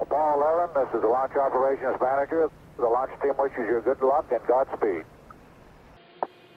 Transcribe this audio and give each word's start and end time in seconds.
Apollo 0.00 0.70
11, 0.74 0.74
this 0.74 0.94
is 0.94 1.02
the 1.02 1.08
launch 1.08 1.32
operations 1.36 1.96
manager. 2.00 2.50
The 2.76 2.86
launch 2.86 3.10
team 3.22 3.32
wishes 3.38 3.58
you 3.58 3.80
good 3.84 4.02
luck 4.02 4.26
and 4.30 4.40
Godspeed. 4.46 5.04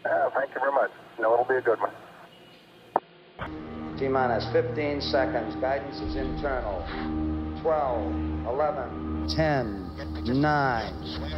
Uh, 0.05 0.29
thank 0.33 0.49
you 0.53 0.59
very 0.59 0.71
much. 0.71 0.91
No, 1.19 1.33
it'll 1.33 1.45
be 1.45 1.55
a 1.55 1.61
good 1.61 1.79
one. 1.79 1.91
T 3.97 4.07
minus 4.07 4.45
15 4.51 5.01
seconds. 5.01 5.55
Guidance 5.55 5.99
is 5.99 6.15
internal. 6.15 6.85
12, 7.61 8.47
11, 8.47 9.27
10, 9.35 9.87
9. 10.25 10.93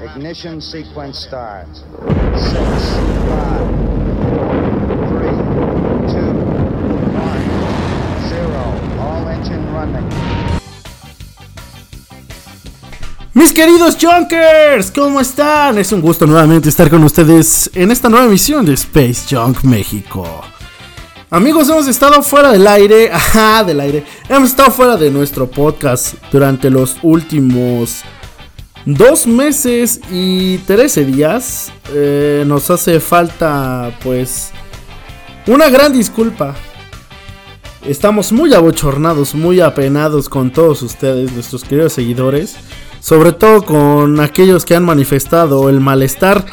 Ignition 0.09 0.61
sequence 0.61 1.20
starts. 1.20 1.79
6, 1.79 1.86
5, 1.89 3.79
Mis 13.39 13.53
queridos 13.53 13.95
Junkers, 13.98 14.91
¿cómo 14.91 15.21
están? 15.21 15.77
Es 15.77 15.93
un 15.93 16.02
gusto 16.02 16.27
nuevamente 16.27 16.67
estar 16.67 16.89
con 16.89 17.02
ustedes 17.05 17.71
en 17.73 17.89
esta 17.89 18.09
nueva 18.09 18.25
emisión 18.25 18.66
de 18.66 18.73
Space 18.73 19.34
Junk 19.34 19.63
México. 19.63 20.41
Amigos, 21.30 21.70
hemos 21.70 21.88
estado 21.88 22.21
fuera 22.21 22.52
del 22.52 22.67
aire, 22.67 23.09
ajá, 23.13 23.63
del 23.63 23.80
aire. 23.80 24.03
Hemos 24.27 24.49
estado 24.49 24.71
fuera 24.71 24.97
de 24.97 25.09
nuestro 25.09 25.49
podcast 25.49 26.16
durante 26.33 26.70
los 26.70 26.97
últimos 27.02 28.02
dos 28.85 29.25
meses 29.25 30.02
y 30.11 30.58
13 30.58 31.05
días. 31.05 31.71
Eh, 31.94 32.44
nos 32.45 32.69
hace 32.69 32.99
falta, 32.99 33.97
pues, 34.03 34.52
una 35.47 35.69
gran 35.69 35.94
disculpa. 35.94 36.55
Estamos 37.88 38.33
muy 38.33 38.53
abochornados, 38.53 39.33
muy 39.33 39.61
apenados 39.61 40.27
con 40.27 40.52
todos 40.52 40.81
ustedes, 40.81 41.31
nuestros 41.31 41.63
queridos 41.63 41.94
seguidores. 41.94 42.58
Sobre 42.99 43.31
todo 43.31 43.63
con 43.63 44.20
aquellos 44.20 44.66
que 44.66 44.76
han 44.76 44.84
manifestado 44.84 45.69
el 45.69 45.80
malestar. 45.80 46.45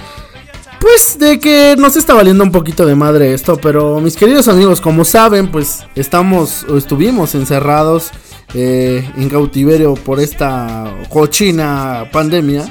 Pues 0.80 1.18
de 1.18 1.40
que 1.40 1.74
nos 1.78 1.96
está 1.96 2.14
valiendo 2.14 2.44
un 2.44 2.52
poquito 2.52 2.86
de 2.86 2.94
madre 2.94 3.34
esto. 3.34 3.56
Pero 3.56 4.00
mis 4.00 4.16
queridos 4.16 4.48
amigos, 4.48 4.80
como 4.80 5.04
saben, 5.04 5.50
pues 5.50 5.84
estamos 5.94 6.64
o 6.68 6.76
estuvimos 6.76 7.34
encerrados 7.34 8.10
eh, 8.54 9.08
en 9.16 9.28
cautiverio 9.28 9.94
por 9.94 10.20
esta 10.20 10.92
cochina 11.08 12.08
pandemia. 12.12 12.64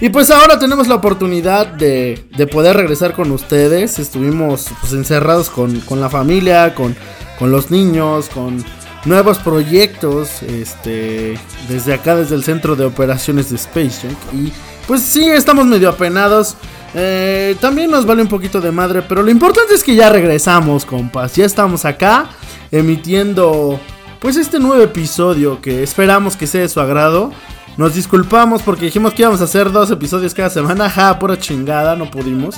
Y 0.00 0.08
pues 0.08 0.32
ahora 0.32 0.58
tenemos 0.58 0.88
la 0.88 0.96
oportunidad 0.96 1.66
de, 1.66 2.26
de 2.36 2.46
poder 2.48 2.76
regresar 2.76 3.12
con 3.12 3.30
ustedes. 3.30 4.00
Estuvimos 4.00 4.68
pues, 4.80 4.92
encerrados 4.94 5.48
con, 5.48 5.78
con 5.82 6.00
la 6.00 6.10
familia, 6.10 6.74
con, 6.74 6.96
con 7.38 7.52
los 7.52 7.70
niños, 7.70 8.28
con 8.28 8.64
nuevos 9.04 9.38
proyectos 9.38 10.42
este 10.42 11.38
desde 11.68 11.94
acá 11.94 12.16
desde 12.16 12.34
el 12.34 12.44
centro 12.44 12.76
de 12.76 12.84
operaciones 12.84 13.50
de 13.50 13.56
Space 13.56 14.06
Junk. 14.06 14.18
Y 14.32 14.52
pues 14.86 15.02
sí 15.02 15.28
estamos 15.28 15.66
medio 15.66 15.88
apenados. 15.88 16.56
Eh, 16.94 17.56
también 17.60 17.90
nos 17.90 18.04
vale 18.04 18.20
un 18.20 18.28
poquito 18.28 18.60
de 18.60 18.70
madre 18.70 19.00
pero 19.00 19.22
lo 19.22 19.30
importante 19.30 19.74
es 19.74 19.82
que 19.82 19.94
ya 19.94 20.10
regresamos 20.10 20.84
compas. 20.84 21.34
Ya 21.34 21.44
estamos 21.44 21.84
acá 21.84 22.26
emitiendo 22.70 23.80
pues 24.20 24.36
este 24.36 24.58
nuevo 24.58 24.82
episodio 24.82 25.60
que 25.60 25.82
esperamos 25.82 26.36
que 26.36 26.46
sea 26.46 26.62
de 26.62 26.68
su 26.68 26.80
agrado. 26.80 27.32
Nos 27.76 27.94
disculpamos 27.94 28.60
porque 28.62 28.84
dijimos 28.84 29.14
que 29.14 29.22
íbamos 29.22 29.40
a 29.40 29.44
hacer 29.44 29.72
dos 29.72 29.90
episodios 29.90 30.34
cada 30.34 30.50
semana. 30.50 30.90
Ja 30.90 31.18
pura 31.18 31.38
chingada 31.38 31.96
no 31.96 32.10
pudimos 32.10 32.56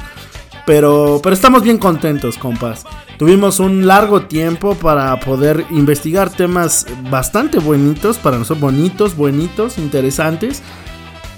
pero, 0.67 1.21
pero 1.23 1.35
estamos 1.35 1.63
bien 1.63 1.79
contentos, 1.79 2.39
compas. 2.39 2.85
Tuvimos 3.19 3.61
un 3.61 3.87
largo 3.87 4.23
tiempo 4.23 4.75
para 4.75 5.19
poder 5.21 5.65
investigar 5.71 6.31
temas 6.31 6.87
bastante 7.11 7.59
bonitos, 7.59 8.19
para 8.19 8.39
nosotros 8.39 8.61
bonitos, 8.61 9.17
buenitos, 9.17 9.79
interesantes. 9.79 10.63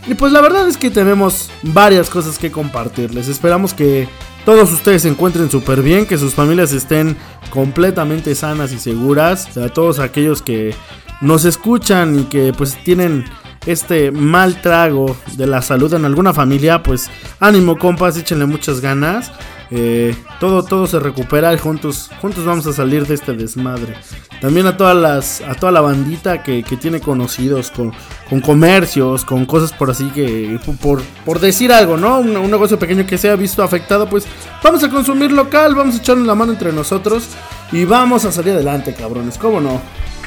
Y 0.07 0.15
pues 0.15 0.33
la 0.33 0.41
verdad 0.41 0.69
es 0.69 0.77
que 0.77 0.91
tenemos 0.91 1.51
varias 1.63 2.09
cosas 2.09 2.39
que 2.39 2.53
compartirles. 2.53 3.29
Esperamos 3.29 3.75
que 3.75 4.09
todos 4.45 4.73
ustedes 4.73 5.03
se 5.03 5.09
encuentren 5.09 5.51
súper 5.51 5.83
bien, 5.83 6.07
que 6.07 6.17
sus 6.17 6.35
familias 6.35 6.73
estén 6.73 7.17
completamente 7.51 8.35
sanas 8.37 8.73
y 8.73 8.79
seguras. 8.79 9.57
A 9.57 9.69
todos 9.69 9.99
aquellos 9.99 10.41
que 10.41 10.75
nos 11.21 11.45
escuchan 11.45 12.21
y 12.21 12.25
que 12.25 12.53
pues 12.57 12.83
tienen 12.85 13.25
este 13.67 14.11
mal 14.11 14.61
trago 14.63 15.17
de 15.37 15.47
la 15.47 15.61
salud 15.61 15.93
en 15.95 16.05
alguna 16.05 16.33
familia, 16.33 16.83
pues 16.83 17.11
ánimo 17.41 17.77
compas, 17.77 18.17
échenle 18.17 18.47
muchas 18.47 18.81
ganas. 18.81 19.33
Eh, 19.73 20.15
todo, 20.39 20.63
todo 20.63 20.87
se 20.87 21.01
recupera 21.01 21.53
y 21.53 21.59
juntos, 21.59 22.09
juntos 22.21 22.45
vamos 22.45 22.67
a 22.69 22.73
salir 22.73 23.07
de 23.07 23.15
este 23.15 23.33
desmadre. 23.33 23.97
También 24.41 24.67
a 24.67 24.77
todas 24.77 24.97
las, 24.97 25.41
a 25.41 25.55
toda 25.55 25.73
la 25.73 25.81
bandita 25.81 26.43
que, 26.43 26.63
tiene 26.81 27.01
conocidos 27.01 27.71
con, 27.71 27.93
con, 28.29 28.41
comercios, 28.41 29.25
con 29.25 29.45
cosas 29.45 29.73
por 29.73 29.91
así 29.91 30.09
que, 30.11 30.61
por, 30.81 31.03
por 31.25 31.41
decir 31.41 31.73
algo, 31.73 31.97
¿no? 31.97 32.21
Un, 32.21 32.37
un, 32.37 32.51
negocio 32.51 32.79
pequeño 32.79 33.07
que 33.07 33.19
se 33.19 33.31
ha 33.31 33.35
visto 33.35 33.63
afectado, 33.63 34.09
pues 34.09 34.27
vamos 34.63 34.85
a 34.85 34.91
consumir 34.91 35.33
local, 35.33 35.75
vamos 35.75 35.97
a 35.97 35.99
echarnos 35.99 36.27
la 36.27 36.35
mano 36.35 36.53
entre 36.53 36.73
nosotros 36.73 37.25
y 37.73 37.85
vamos 37.85 38.25
a 38.25 38.31
salir 38.31 38.53
adelante, 38.53 38.95
cabrones, 38.95 39.37
¿cómo 39.39 39.61
no? 39.61 39.81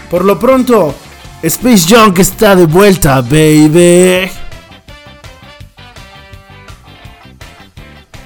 Por 0.10 0.26
lo 0.26 0.40
pronto, 0.40 0.96
Space 1.42 1.86
Junk 1.88 2.20
está 2.20 2.54
de 2.54 2.66
vuelta, 2.66 3.22
baby. 3.22 4.30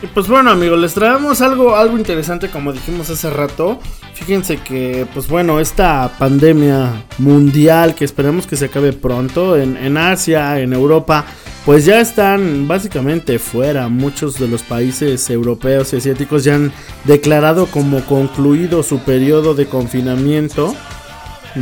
Y 0.01 0.07
pues 0.15 0.27
bueno 0.27 0.49
amigos, 0.49 0.79
les 0.79 0.95
traemos 0.95 1.39
algo, 1.41 1.75
algo 1.75 1.95
interesante 1.95 2.49
como 2.49 2.73
dijimos 2.73 3.11
hace 3.11 3.29
rato. 3.29 3.79
Fíjense 4.15 4.57
que 4.57 5.05
pues 5.13 5.27
bueno, 5.27 5.59
esta 5.59 6.11
pandemia 6.17 7.05
mundial 7.19 7.93
que 7.93 8.03
esperemos 8.03 8.47
que 8.47 8.55
se 8.55 8.65
acabe 8.65 8.93
pronto 8.93 9.57
en, 9.57 9.77
en 9.77 9.95
Asia, 9.97 10.59
en 10.59 10.73
Europa, 10.73 11.23
pues 11.67 11.85
ya 11.85 12.01
están 12.01 12.67
básicamente 12.67 13.37
fuera. 13.37 13.89
Muchos 13.89 14.39
de 14.39 14.47
los 14.47 14.63
países 14.63 15.29
europeos 15.29 15.93
y 15.93 15.97
asiáticos 15.97 16.43
ya 16.43 16.55
han 16.55 16.73
declarado 17.03 17.67
como 17.67 18.03
concluido 18.05 18.81
su 18.81 18.99
periodo 18.99 19.53
de 19.53 19.67
confinamiento 19.67 20.75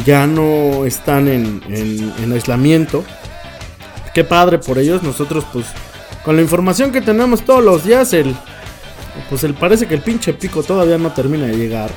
ya 0.06 0.28
no 0.28 0.86
están 0.86 1.28
en, 1.28 1.62
en, 1.70 2.32
aislamiento. 2.32 3.04
Qué 4.14 4.24
padre 4.24 4.60
por 4.60 4.78
ellos. 4.78 5.04
Nosotros, 5.04 5.46
pues, 5.52 5.68
con 6.24 6.36
la 6.36 6.42
información 6.42 6.92
que 6.92 7.02
tenemos 7.02 7.44
todos 7.44 7.64
los 7.64 7.84
días, 7.84 8.14
el, 8.14 8.36
pues 9.30 9.44
el, 9.44 9.54
parece 9.54 9.88
que 9.88 9.96
el 9.96 10.02
pinche 10.02 10.34
pico 10.34 10.64
todavía 10.64 10.98
no 10.98 11.12
termina 11.12 11.48
de 11.48 11.58
llegar. 11.58 11.90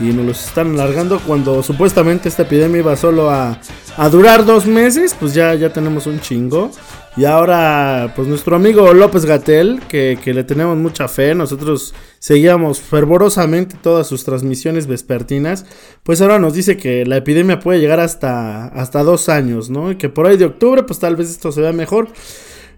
Y 0.00 0.04
nos 0.04 0.26
los 0.26 0.46
están 0.46 0.74
alargando 0.74 1.20
cuando 1.20 1.62
supuestamente 1.62 2.28
esta 2.28 2.42
epidemia 2.42 2.80
iba 2.80 2.96
solo 2.96 3.30
a, 3.30 3.58
a 3.96 4.08
durar 4.08 4.44
dos 4.44 4.66
meses. 4.66 5.16
Pues 5.18 5.34
ya, 5.34 5.54
ya 5.54 5.72
tenemos 5.72 6.06
un 6.06 6.20
chingo. 6.20 6.70
Y 7.14 7.26
ahora, 7.26 8.14
pues 8.16 8.26
nuestro 8.26 8.56
amigo 8.56 8.94
López 8.94 9.26
Gatel, 9.26 9.82
que, 9.86 10.18
que, 10.22 10.32
le 10.32 10.44
tenemos 10.44 10.78
mucha 10.78 11.08
fe, 11.08 11.34
nosotros 11.34 11.94
seguíamos 12.18 12.80
fervorosamente 12.80 13.76
todas 13.82 14.06
sus 14.06 14.24
transmisiones 14.24 14.86
vespertinas, 14.86 15.66
pues 16.04 16.22
ahora 16.22 16.38
nos 16.38 16.54
dice 16.54 16.78
que 16.78 17.04
la 17.04 17.18
epidemia 17.18 17.60
puede 17.60 17.80
llegar 17.80 18.00
hasta, 18.00 18.68
hasta 18.68 19.02
dos 19.02 19.28
años, 19.28 19.68
¿no? 19.68 19.90
Y 19.90 19.96
que 19.96 20.08
por 20.08 20.26
ahí 20.26 20.38
de 20.38 20.46
octubre, 20.46 20.84
pues 20.84 21.00
tal 21.00 21.16
vez 21.16 21.28
esto 21.28 21.52
se 21.52 21.60
vea 21.60 21.74
mejor. 21.74 22.08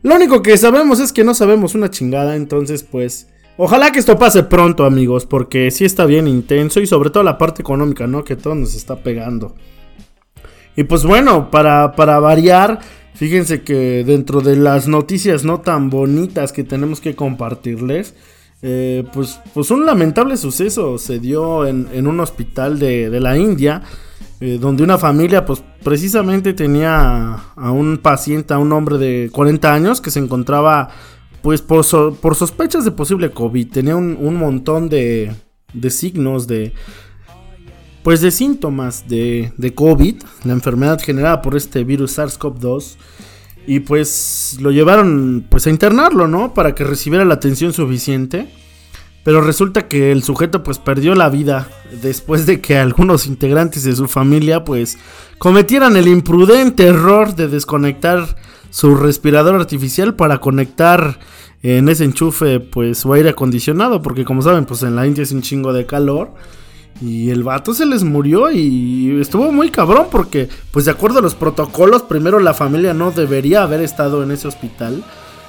Lo 0.03 0.17
único 0.17 0.43
que 0.43 0.59
sabemos 0.59 0.99
es 0.99 1.13
que 1.13 1.23
no 1.23 1.35
sabemos 1.35 1.77
una 1.77 1.91
chingada, 1.91 2.35
entonces 2.35 2.83
pues... 2.83 3.29
Ojalá 3.57 3.93
que 3.93 4.01
esto 4.01 4.19
pase 4.19 4.43
pronto, 4.43 4.85
amigos, 4.85 5.27
porque 5.27 5.71
sí 5.71 5.85
está 5.85 6.07
bien 6.07 6.27
intenso 6.27 6.81
y 6.81 6.89
sobre 6.89 7.11
todo 7.11 7.23
la 7.23 7.39
parte 7.39 7.63
económica, 7.63 8.09
¿no? 8.09 8.25
Que 8.25 8.35
todo 8.35 8.57
nos 8.57 8.75
está 8.75 8.97
pegando. 8.97 9.55
Y 10.77 10.85
pues 10.85 11.05
bueno, 11.05 11.51
para, 11.51 11.93
para 11.93 12.19
variar... 12.21 12.81
Fíjense 13.15 13.63
que 13.63 14.03
dentro 14.05 14.41
de 14.41 14.57
las 14.57 14.89
noticias 14.89 15.45
no 15.45 15.61
tan 15.61 15.89
bonitas 15.89 16.53
que 16.53 16.65
tenemos 16.65 17.01
que 17.01 17.15
compartirles, 17.15 18.15
eh, 18.61 19.05
pues, 19.13 19.39
pues 19.53 19.71
un 19.71 19.87
lamentable 19.87 20.37
suceso 20.37 20.99
se 20.99 21.21
dio 21.21 21.65
en, 21.65 22.07
un 22.07 22.19
hospital 22.19 22.79
de, 22.81 23.21
la 23.21 23.39
India, 23.39 23.83
eh, 24.41 24.59
donde 24.61 24.83
una 24.83 24.99
familia 24.99 25.45
pues 25.45 25.63
precisamente 25.85 26.55
tenía 26.55 27.35
a 27.55 27.71
un 27.71 27.99
paciente, 27.99 28.53
a 28.53 28.59
un 28.59 28.73
hombre 28.73 28.99
de 28.99 29.31
40 29.31 29.73
años 29.73 30.01
que 30.01 30.11
se 30.11 30.19
encontraba 30.19 30.89
pues 31.41 31.63
por, 31.63 31.85
por 32.17 32.35
sospechas 32.35 32.85
de 32.85 32.91
posible 32.91 33.31
COVID, 33.31 33.71
tenía 33.71 33.95
un, 33.95 34.17
un 34.19 34.35
montón 34.35 34.89
de, 34.89 35.31
de 35.73 35.91
signos 35.91 36.49
de 36.49 36.73
pues 38.05 38.21
de 38.21 38.31
síntomas 38.31 39.09
de, 39.09 39.53
de 39.57 39.75
COVID, 39.75 40.23
la 40.45 40.53
enfermedad 40.53 41.01
generada 41.01 41.41
por 41.41 41.57
este 41.57 41.85
virus 41.85 42.19
SARS-CoV-2. 42.19 42.97
Y 43.67 43.81
pues 43.81 44.59
lo 44.61 44.71
llevaron 44.71 45.47
pues 45.49 45.67
a 45.67 45.71
internarlo, 45.71 46.29
¿no? 46.29 46.53
Para 46.53 46.75
que 46.75 46.85
recibiera 46.85 47.25
la 47.25 47.35
atención 47.35 47.73
suficiente. 47.73 48.47
Pero 49.25 49.41
resulta 49.41 49.89
que 49.89 50.13
el 50.13 50.23
sujeto 50.23 50.63
pues 50.63 50.79
perdió 50.79 51.15
la 51.15 51.31
vida 51.31 51.67
después 52.03 52.45
de 52.45 52.61
que 52.61 52.77
algunos 52.77 53.27
integrantes 53.27 53.85
de 53.85 53.97
su 53.97 54.07
familia 54.07 54.65
pues 54.65 54.99
cometieran 55.39 55.97
el 55.97 56.07
imprudente 56.07 56.87
error 56.87 57.35
de 57.35 57.49
desconectar 57.49 58.37
su 58.69 58.97
respirador 58.97 59.55
artificial 59.55 60.15
para 60.15 60.39
conectar 60.39 61.19
en 61.63 61.89
ese 61.89 62.05
enchufe 62.05 62.61
pues 62.61 62.99
su 62.99 63.15
aire 63.15 63.31
acondicionado 63.31 64.03
porque 64.03 64.27
como 64.27 64.43
saben 64.43 64.67
pues 64.67 64.83
en 64.83 64.95
la 64.95 65.07
India 65.07 65.23
es 65.23 65.33
un 65.33 65.41
chingo 65.41 65.73
de 65.73 65.87
calor 65.87 66.35
Y 67.01 67.31
el 67.31 67.43
vato 67.43 67.75
se 67.75 67.87
les 67.87 68.05
murió 68.05 68.51
y 68.51 69.21
estuvo 69.21 69.51
muy 69.51 69.71
cabrón 69.71 70.07
porque, 70.11 70.49
pues 70.71 70.85
de 70.85 70.93
acuerdo 70.93 71.19
a 71.19 71.23
los 71.23 71.35
protocolos, 71.35 72.03
primero 72.03 72.39
la 72.39 72.55
familia 72.55 72.95
no 72.95 73.11
debería 73.11 73.63
haber 73.63 73.81
estado 73.81 74.23
en 74.23 74.31
ese 74.31 74.47
hospital. 74.47 75.03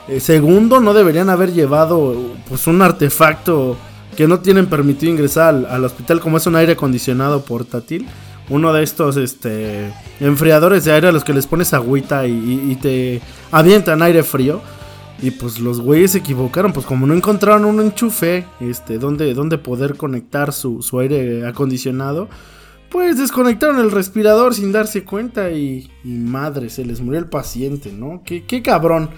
Eh, 0.07 0.19
segundo, 0.19 0.79
no 0.79 0.93
deberían 0.93 1.29
haber 1.29 1.53
llevado 1.53 2.15
pues 2.49 2.67
un 2.67 2.81
artefacto 2.81 3.77
que 4.17 4.27
no 4.27 4.39
tienen 4.39 4.67
permitido 4.67 5.11
ingresar 5.11 5.65
al, 5.69 5.83
hospital 5.83 6.19
como 6.19 6.37
es 6.37 6.47
un 6.47 6.55
aire 6.55 6.73
acondicionado 6.73 7.41
portátil. 7.43 8.07
Uno 8.49 8.73
de 8.73 8.83
estos 8.83 9.17
este, 9.17 9.91
enfriadores 10.19 10.85
de 10.85 10.93
aire 10.93 11.07
a 11.07 11.11
los 11.11 11.23
que 11.23 11.33
les 11.33 11.47
pones 11.47 11.73
agüita 11.73 12.27
y 12.27 12.77
te 12.79 13.21
avientan 13.51 14.01
aire 14.01 14.23
frío. 14.23 14.61
Y 15.25 15.31
pues 15.31 15.59
los 15.59 15.81
güeyes 15.81 16.11
se 16.11 16.19
equivocaron, 16.19 16.71
pues 16.71 16.85
como 16.85 17.07
no 17.07 17.15
encontraron 17.15 17.65
un 17.65 17.81
enchufe, 17.81 18.45
este, 18.59 18.99
donde, 18.99 19.33
donde 19.33 19.57
poder 19.57 19.97
conectar 19.97 20.53
su, 20.53 20.83
aire 20.99 21.47
acondicionado, 21.47 22.29
pues 22.91 23.17
desconectaron 23.17 23.79
el 23.79 23.89
respirador 23.89 24.53
sin 24.53 24.71
darse 24.71 25.03
cuenta 25.03 25.49
y, 25.49 25.89
madre, 26.03 26.69
se 26.69 26.85
les 26.85 27.01
murió 27.01 27.19
el 27.19 27.25
paciente, 27.25 27.91
¿no? 27.91 28.21
Qué, 28.23 28.45
qué 28.45 28.61
cabrón. 28.61 29.09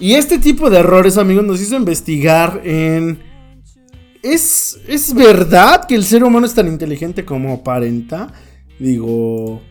Y 0.00 0.14
este 0.14 0.40
tipo 0.40 0.70
de 0.70 0.80
errores, 0.80 1.16
amigos, 1.18 1.44
nos 1.44 1.60
hizo 1.60 1.76
investigar 1.76 2.60
en... 2.64 3.20
¿Es, 4.20 4.80
¿Es 4.88 5.14
verdad 5.14 5.86
que 5.86 5.94
el 5.94 6.02
ser 6.02 6.24
humano 6.24 6.46
es 6.46 6.54
tan 6.54 6.66
inteligente 6.66 7.24
como 7.24 7.54
aparenta? 7.54 8.32
Digo, 8.80 9.62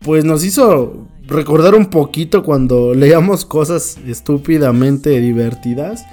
pues 0.00 0.24
nos 0.24 0.44
hizo 0.44 1.06
recordar 1.26 1.74
un 1.74 1.86
poquito 1.86 2.42
cuando 2.42 2.94
leíamos 2.94 3.44
cosas 3.44 3.98
estúpidamente 4.06 5.20
divertidas. 5.20 6.04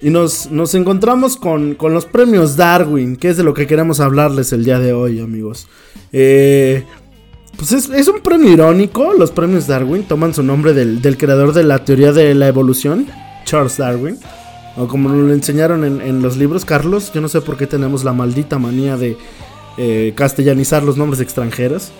Y 0.00 0.10
nos, 0.10 0.50
nos 0.50 0.74
encontramos 0.74 1.36
con, 1.36 1.76
los 1.80 2.06
premios 2.06 2.56
Darwin, 2.56 3.14
que 3.16 3.28
es 3.28 3.36
de 3.36 3.44
lo 3.44 3.54
que 3.54 3.68
queremos 3.68 4.00
hablarles 4.00 4.52
el 4.52 4.64
día 4.64 4.80
de 4.80 4.92
hoy, 4.92 5.20
amigos. 5.20 5.68
Eh, 6.12 6.84
pues 7.56 7.70
es, 7.70 8.08
un 8.08 8.20
premio 8.20 8.50
irónico, 8.50 9.12
los 9.16 9.30
premios 9.30 9.68
Darwin 9.68 10.02
toman 10.02 10.34
su 10.34 10.42
nombre 10.42 10.72
del, 10.72 11.16
creador 11.16 11.52
de 11.52 11.62
la 11.62 11.84
teoría 11.84 12.12
de 12.12 12.34
la 12.34 12.48
evolución, 12.48 13.06
Charles 13.44 13.76
Darwin. 13.76 14.18
O 14.76 14.88
como 14.88 15.10
lo 15.10 15.32
enseñaron 15.32 15.84
en, 15.84 16.22
los 16.22 16.36
libros, 16.36 16.64
Carlos, 16.64 17.12
yo 17.12 17.20
no 17.20 17.28
sé 17.28 17.40
por 17.40 17.56
qué 17.56 17.68
tenemos 17.68 18.02
la 18.02 18.12
maldita 18.12 18.58
manía 18.58 18.96
de 18.96 19.16
eh, 19.76 20.12
castellanizar 20.16 20.82
los 20.82 20.96
nombres 20.96 21.20
extranjeros. 21.20 21.92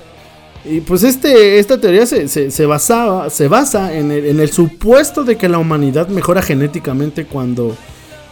Y 0.65 0.81
pues 0.81 1.03
este, 1.03 1.59
esta 1.59 1.81
teoría 1.81 2.07
se, 2.07 2.67
basaba, 2.67 3.31
se 3.31 3.49
basa 3.49 3.97
en 3.97 4.13
el, 4.13 4.49
supuesto 4.51 5.25
de 5.25 5.37
que 5.37 5.49
la 5.49 5.59
humanidad 5.59 6.07
mejora 6.09 6.41
genéticamente 6.41 7.27
cuando, 7.27 7.77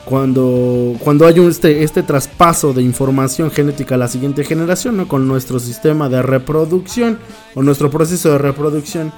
cuando, 0.05 0.95
cuando 1.01 1.27
hay 1.27 1.41
un, 1.41 1.51
este, 1.51 1.83
este 1.83 2.05
traspaso 2.05 2.73
de 2.73 2.83
información 2.83 3.51
genética 3.51 3.97
a 3.97 3.99
la 3.99 4.07
siguiente 4.07 4.45
generación, 4.45 4.97
¿no? 4.97 5.09
con 5.09 5.27
nuestro 5.27 5.59
sistema 5.59 6.09
de 6.09 6.23
reproducción 6.23 7.19
o 7.57 7.63
nuestro 7.63 7.91
proceso 7.91 8.31
de 8.31 8.39
reproducción. 8.39 9.13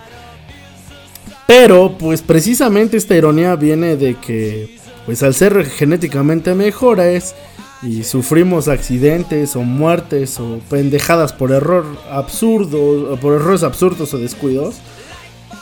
Pero, 1.46 1.98
pues 1.98 2.22
precisamente 2.22 2.96
esta 2.96 3.14
ironía 3.14 3.56
viene 3.56 3.96
de 3.96 4.14
que, 4.14 4.78
pues 5.04 5.22
al 5.22 5.34
ser 5.34 5.66
genéticamente 5.66 6.54
mejores, 6.54 7.34
y 7.82 8.04
sufrimos 8.04 8.68
accidentes 8.68 9.56
o 9.56 9.62
muertes 9.62 10.38
o 10.38 10.60
pendejadas 10.70 11.32
por 11.32 11.50
error 11.50 11.84
absurdo, 12.10 13.18
por 13.20 13.34
errores 13.34 13.64
absurdos 13.64 14.14
o 14.14 14.18
descuidos, 14.18 14.76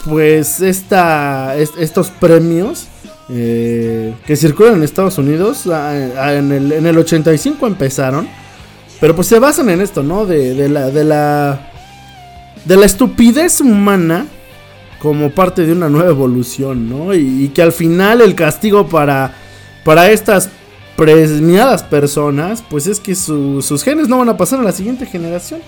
pues 0.04 0.60
esta, 0.60 1.56
estos 1.56 2.10
premios 2.10 2.88
eh, 3.30 4.14
que 4.26 4.36
circulan 4.36 4.74
en 4.74 4.82
Estados 4.82 5.16
Unidos 5.16 5.64
en, 5.66 6.52
el, 6.52 6.72
en, 6.72 6.86
el, 6.86 6.98
85 6.98 7.66
empezaron, 7.66 8.28
pero 9.00 9.14
pues 9.14 9.28
se 9.28 9.38
basan 9.38 9.70
en 9.70 9.80
esto, 9.80 10.02
¿no? 10.02 10.26
De, 10.26 10.68
la, 10.68 10.90
de, 10.90 11.04
la, 11.04 11.70
de 12.64 12.76
la 12.76 12.86
estupidez 12.86 13.60
humana 13.60 14.26
como 14.98 15.30
parte 15.30 15.64
de 15.64 15.72
una 15.72 15.88
nueva 15.88 16.10
evolución, 16.10 16.90
¿no? 16.90 17.14
Y, 17.14 17.44
y 17.44 17.48
que 17.48 17.62
al 17.62 17.72
final 17.72 18.20
el 18.20 18.34
castigo 18.34 18.88
para, 18.88 19.32
para 19.84 20.10
estas 20.10 20.50
premiadas 20.96 21.82
personas, 21.82 22.62
pues 22.68 22.86
es 22.86 23.00
que 23.00 23.14
sus 23.14 23.82
genes 23.82 24.08
no 24.08 24.18
van 24.18 24.28
a 24.28 24.36
pasar 24.36 24.60
a 24.60 24.62
la 24.62 24.72
siguiente 24.72 25.06
generación. 25.06 25.60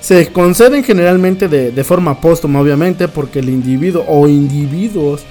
Se 0.00 0.28
conceden 0.28 0.84
generalmente 0.84 1.48
de, 1.48 1.84
forma 1.84 2.20
póstuma, 2.20 2.60
obviamente, 2.60 3.08
porque 3.08 3.40
el 3.40 3.48
individuo 3.48 4.04
o 4.08 4.28
individuos 4.28 5.22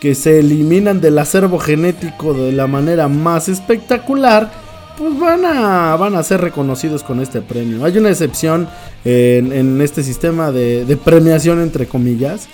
que 0.00 0.14
se 0.14 0.38
eliminan 0.38 1.00
del 1.00 1.18
acervo 1.18 1.58
genético 1.58 2.32
de 2.34 2.52
la 2.52 2.66
manera 2.66 3.08
más 3.08 3.48
espectacular, 3.48 4.52
pues 4.96 5.18
van 5.18 5.44
a, 5.44 5.96
van 5.96 6.14
a 6.14 6.22
ser 6.22 6.40
reconocidos 6.40 7.02
con 7.02 7.20
este 7.20 7.40
premio. 7.40 7.84
Hay 7.84 7.98
una 7.98 8.10
excepción 8.10 8.68
en, 9.04 9.80
este 9.80 10.02
sistema 10.02 10.52
de, 10.52 10.98
premiación, 11.04 11.60
entre 11.60 11.86
comillas. 11.86 12.48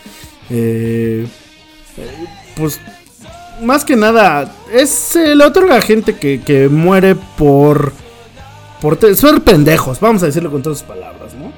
Eh, 0.48 1.26
pues 2.56 2.80
más 3.62 3.84
que 3.84 3.96
nada, 3.96 4.52
es, 4.72 4.90
se 4.90 5.34
le 5.34 5.44
otorga 5.44 5.80
gente 5.80 6.16
que, 6.16 6.68
muere 6.70 7.16
por, 7.36 7.92
por 8.80 8.98
ser 9.14 9.40
pendejos, 9.42 10.00
vamos 10.00 10.22
a 10.22 10.26
decirlo 10.26 10.50
con 10.50 10.62
todas 10.62 10.78
sus 10.78 10.88
palabras, 10.88 11.34
¿no? 11.34 11.52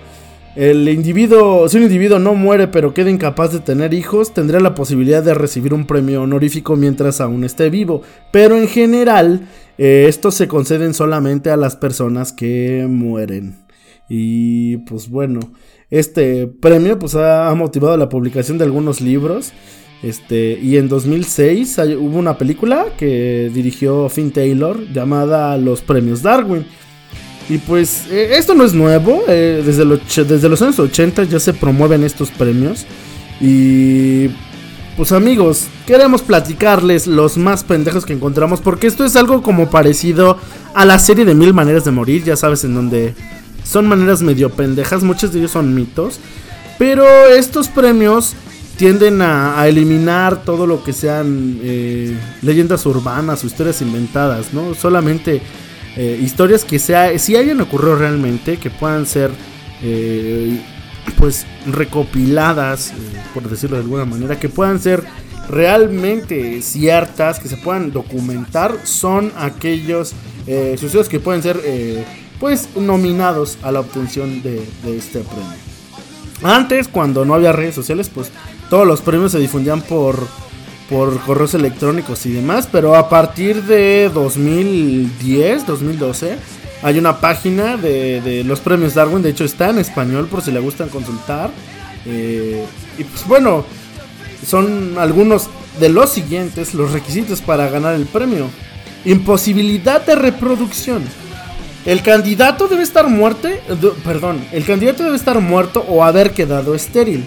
El 0.55 0.87
individuo, 0.91 1.67
si 1.67 1.79
un 1.79 1.85
individuo 1.85 2.19
no 2.19 2.35
muere 2.35 2.69
pero 2.69 2.93
queda 2.93 3.09
incapaz 3.09 3.53
de 3.53 3.61
tener 3.61 3.95
hijos, 3.95 4.35
tendría 4.35 4.61
la 4.61 4.75
posibilidad 4.75 5.23
de 5.23 5.33
recibir 5.33 5.73
un 5.73 5.87
premio 5.87 6.23
honorífico 6.23 6.77
mientras 6.77 7.23
aún 7.23 7.45
esté 7.45 7.71
vivo. 7.71 8.03
Pero 8.31 8.59
en 8.59 8.69
general, 8.69 9.49
eh, 9.79 10.05
estos 10.09 10.35
se 10.35 10.49
conceden 10.49 10.93
solamente 10.93 11.51
a 11.51 11.57
las 11.57 11.77
personas 11.77 12.33
que 12.35 12.87
mueren. 12.87 13.65
Y 14.11 14.77
pues 14.79 15.09
bueno, 15.09 15.41
este 15.89 16.49
premio 16.49 16.99
pues 16.99 17.15
ha 17.15 17.55
motivado 17.55 17.97
la 17.97 18.11
publicación 18.11 18.59
de 18.59 18.65
algunos 18.65 19.01
libros. 19.01 19.55
Este, 20.03 20.59
y 20.61 20.79
en 20.79 20.89
2006 20.89 21.79
hubo 21.99 22.19
una 22.19 22.37
película 22.37 22.87
que 22.99 23.51
dirigió 23.55 24.09
Finn 24.09 24.33
Taylor 24.33 24.85
llamada 24.93 25.57
Los 25.57 25.81
Premios 25.81 26.23
Darwin. 26.23 26.67
Y 27.49 27.59
pues 27.59 28.07
eh, 28.11 28.37
esto 28.37 28.55
no 28.55 28.65
es 28.65 28.73
nuevo, 28.73 29.25
eh, 29.29 29.63
desde, 29.65 29.85
desde 30.25 30.49
los 30.49 30.63
años 30.63 30.79
80 30.79 31.25
ya 31.25 31.39
se 31.39 31.55
promueven 31.55 32.03
estos 32.03 32.31
premios. 32.31 32.85
Y 33.41 34.29
pues 34.97 35.13
amigos, 35.13 35.67
queremos 35.87 36.23
platicarles 36.23 37.07
los 37.07 37.37
más 37.37 37.65
pendejos 37.65 38.05
que 38.05 38.13
encontramos 38.13 38.61
porque 38.61 38.87
esto 38.87 39.05
es 39.05 39.17
algo 39.17 39.43
como 39.43 39.71
parecido 39.71 40.37
a 40.75 40.85
la 40.85 40.99
serie 40.99 41.25
de 41.25 41.35
Mil 41.35 41.55
Maneras 41.55 41.85
de 41.85 41.91
Morir, 41.91 42.25
ya 42.25 42.37
sabes, 42.37 42.65
en 42.65 42.75
donde 42.75 43.15
son 43.65 43.87
maneras 43.87 44.23
medio 44.23 44.51
pendejas, 44.51 45.03
muchos 45.03 45.33
de 45.33 45.39
ellos 45.41 45.53
son 45.53 45.75
mitos. 45.75 46.21
Pero 46.79 47.05
estos 47.29 47.69
premios 47.69 48.35
tienden 48.82 49.23
a, 49.23 49.64
eliminar 49.69 50.43
todo 50.43 50.67
lo 50.67 50.82
que 50.82 50.93
sean 50.93 51.60
eh, 51.62 52.19
leyendas 52.43 52.84
urbanas 52.84 53.44
o 53.44 53.46
historias 53.46 53.81
inventadas, 53.81 54.53
¿no? 54.53 54.74
Solamente 54.74 55.41
eh, 55.94 56.19
historias 56.20 56.65
que 56.65 56.81
sea, 56.81 57.17
si 57.17 57.36
hayan 57.36 57.60
ocurrido 57.60 57.94
realmente, 57.94 58.56
que 58.56 58.70
puedan 58.70 59.06
ser 59.06 59.31
eh, 59.84 60.60
pues 61.17 61.46
recopiladas, 61.65 62.93
por 63.32 63.48
decirlo 63.48 63.77
de 63.77 63.84
alguna 63.84 64.05
manera, 64.05 64.41
que 64.41 64.48
puedan 64.48 64.81
ser 64.81 65.05
realmente 65.48 66.60
ciertas, 66.60 67.39
que 67.39 67.46
se 67.46 67.58
puedan 67.58 67.93
documentar, 67.93 68.81
son 68.82 69.31
aquellos 69.39 70.12
sucesos 70.77 71.08
que 71.08 71.20
pueden 71.20 71.41
ser 71.41 72.05
pues 72.41 72.69
nominados 72.74 73.58
a 73.62 73.70
la 73.70 73.79
obtención 73.79 74.43
de, 74.43 74.67
de 74.82 74.96
este 74.98 75.20
premio. 75.20 75.72
Antes, 76.43 76.89
cuando 76.89 77.24
no 77.24 77.34
había 77.34 77.53
redes 77.53 77.77
sociales, 77.77 78.10
pues 78.12 78.32
todos 78.72 78.86
los 78.86 79.02
premios 79.02 79.32
se 79.32 79.38
difundían 79.38 79.82
por, 79.82 80.26
por 80.88 81.20
correos 81.20 81.52
electrónicos 81.52 82.24
y 82.24 82.32
demás, 82.32 82.67
pero 82.72 82.96
a 82.96 83.10
partir 83.10 83.64
de 83.64 84.10
2010, 84.14 85.67
2012, 85.67 86.38
hay 86.82 86.98
una 86.98 87.20
página 87.20 87.76
de, 87.76 88.43
los 88.46 88.60
premios 88.60 88.94
Darwin, 88.94 89.20
de 89.20 89.29
hecho 89.29 89.44
está 89.44 89.69
en 89.69 89.79
español 89.79 90.26
por 90.26 90.41
si 90.41 90.52
le 90.52 90.60
gustan 90.60 90.88
consultar. 90.88 91.50
Eh, 92.06 92.64
y 92.96 93.05
pues 93.05 93.26
bueno, 93.26 93.67
son 94.46 94.94
algunos 94.96 95.50
de 95.79 95.91
los 95.91 96.08
siguientes 96.08 96.72
los 96.72 96.93
requisitos 96.93 97.43
para 97.43 97.69
ganar 97.69 97.94
el 97.94 98.06
premio. 98.06 98.48
Imposibilidad 99.05 100.00
de 100.06 100.14
reproducción. 100.14 101.02
El 101.84 102.00
candidato 102.00 102.69
debe 102.69 102.84
estar 102.84 103.06
muerto, 103.06 103.50
perdón, 104.02 104.43
el 104.50 104.64
candidato 104.64 105.02
debe 105.02 105.17
estar 105.17 105.38
muerto 105.41 105.84
o 105.86 106.02
haber 106.02 106.31
quedado 106.31 106.74
estéril. 106.74 107.26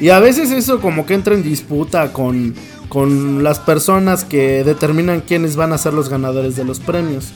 Y 0.00 0.08
a 0.08 0.20
veces 0.20 0.50
eso 0.50 0.80
como 0.80 1.06
que 1.06 1.14
entra 1.14 1.34
en 1.34 1.42
disputa 1.42 2.12
con, 2.12 2.54
con 2.88 3.44
las 3.44 3.58
personas 3.60 4.24
que 4.24 4.64
determinan 4.64 5.20
quiénes 5.20 5.56
van 5.56 5.72
a 5.72 5.78
ser 5.78 5.94
los 5.94 6.08
ganadores 6.08 6.56
de 6.56 6.64
los 6.64 6.80
premios. 6.80 7.32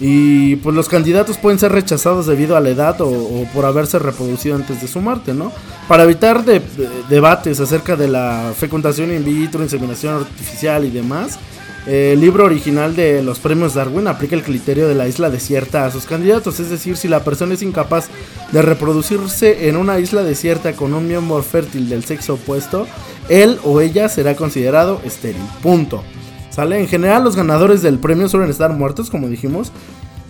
Y 0.00 0.56
pues 0.56 0.74
los 0.74 0.88
candidatos 0.88 1.38
pueden 1.38 1.58
ser 1.58 1.72
rechazados 1.72 2.26
debido 2.26 2.56
a 2.56 2.60
la 2.60 2.70
edad 2.70 3.00
o, 3.00 3.46
por 3.54 3.64
haberse 3.64 3.98
reproducido 3.98 4.56
antes 4.56 4.80
de 4.80 4.88
su 4.88 5.00
muerte, 5.00 5.34
¿no? 5.34 5.52
Para 5.86 6.02
evitar 6.02 6.44
debates 7.08 7.60
acerca 7.60 7.94
de 7.94 8.08
la 8.08 8.52
fecundación 8.56 9.12
in 9.12 9.24
vitro, 9.24 9.62
inseminación 9.62 10.14
artificial 10.14 10.84
y 10.84 10.90
demás, 10.90 11.38
el 11.86 12.20
libro 12.20 12.44
original 12.44 12.96
de 12.96 13.22
los 13.22 13.40
premios 13.40 13.74
Darwin 13.74 14.06
aplica 14.06 14.34
el 14.34 14.42
criterio 14.42 14.88
de 14.88 14.94
la 14.94 15.06
isla 15.06 15.28
desierta 15.28 15.84
a 15.84 15.90
sus 15.90 16.06
candidatos, 16.06 16.58
es 16.58 16.70
decir, 16.70 16.96
si 16.96 17.08
la 17.08 17.24
persona 17.24 17.54
es 17.54 17.62
incapaz 17.62 18.08
de 18.52 18.62
reproducirse 18.62 19.68
en 19.68 19.76
una 19.76 19.98
isla 19.98 20.22
desierta 20.22 20.72
con 20.72 20.94
un 20.94 21.06
miembro 21.06 21.42
fértil 21.42 21.88
del 21.88 22.04
sexo 22.04 22.34
opuesto, 22.34 22.86
él 23.28 23.58
o 23.64 23.80
ella 23.80 24.08
será 24.08 24.34
considerado 24.34 25.00
estéril. 25.04 25.42
Punto. 25.62 26.02
¿Sale? 26.50 26.78
En 26.78 26.86
general 26.86 27.24
los 27.24 27.36
ganadores 27.36 27.82
del 27.82 27.98
premio 27.98 28.28
suelen 28.28 28.48
estar 28.48 28.72
muertos, 28.72 29.10
como 29.10 29.28
dijimos, 29.28 29.72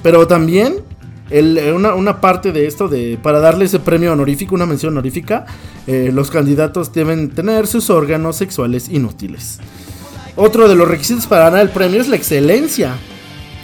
pero 0.03 0.27
también 0.27 0.77
una, 1.75 2.21
parte 2.21 2.53
de 2.53 2.67
esto, 2.67 2.89
de 2.89 3.19
para 3.23 3.41
darle 3.41 3.67
ese 3.67 3.79
premio 3.79 4.13
honorífico, 4.13 4.55
una 4.55 4.67
mención 4.67 4.93
honorífica, 4.95 5.47
eh, 5.87 6.11
los 6.13 6.31
candidatos 6.31 6.93
deben 6.93 7.31
tener 7.31 7.67
sus 7.67 7.91
órganos 7.91 8.37
sexuales 8.37 8.89
inútiles. 8.89 9.61
Otro 10.37 10.69
de 10.69 10.75
los 10.75 10.89
requisitos 10.89 11.27
para 11.27 11.45
ganar 11.45 11.61
el 11.61 11.71
premio 11.71 12.01
es 12.01 12.09
la 12.09 12.17
excelencia. 12.17 12.97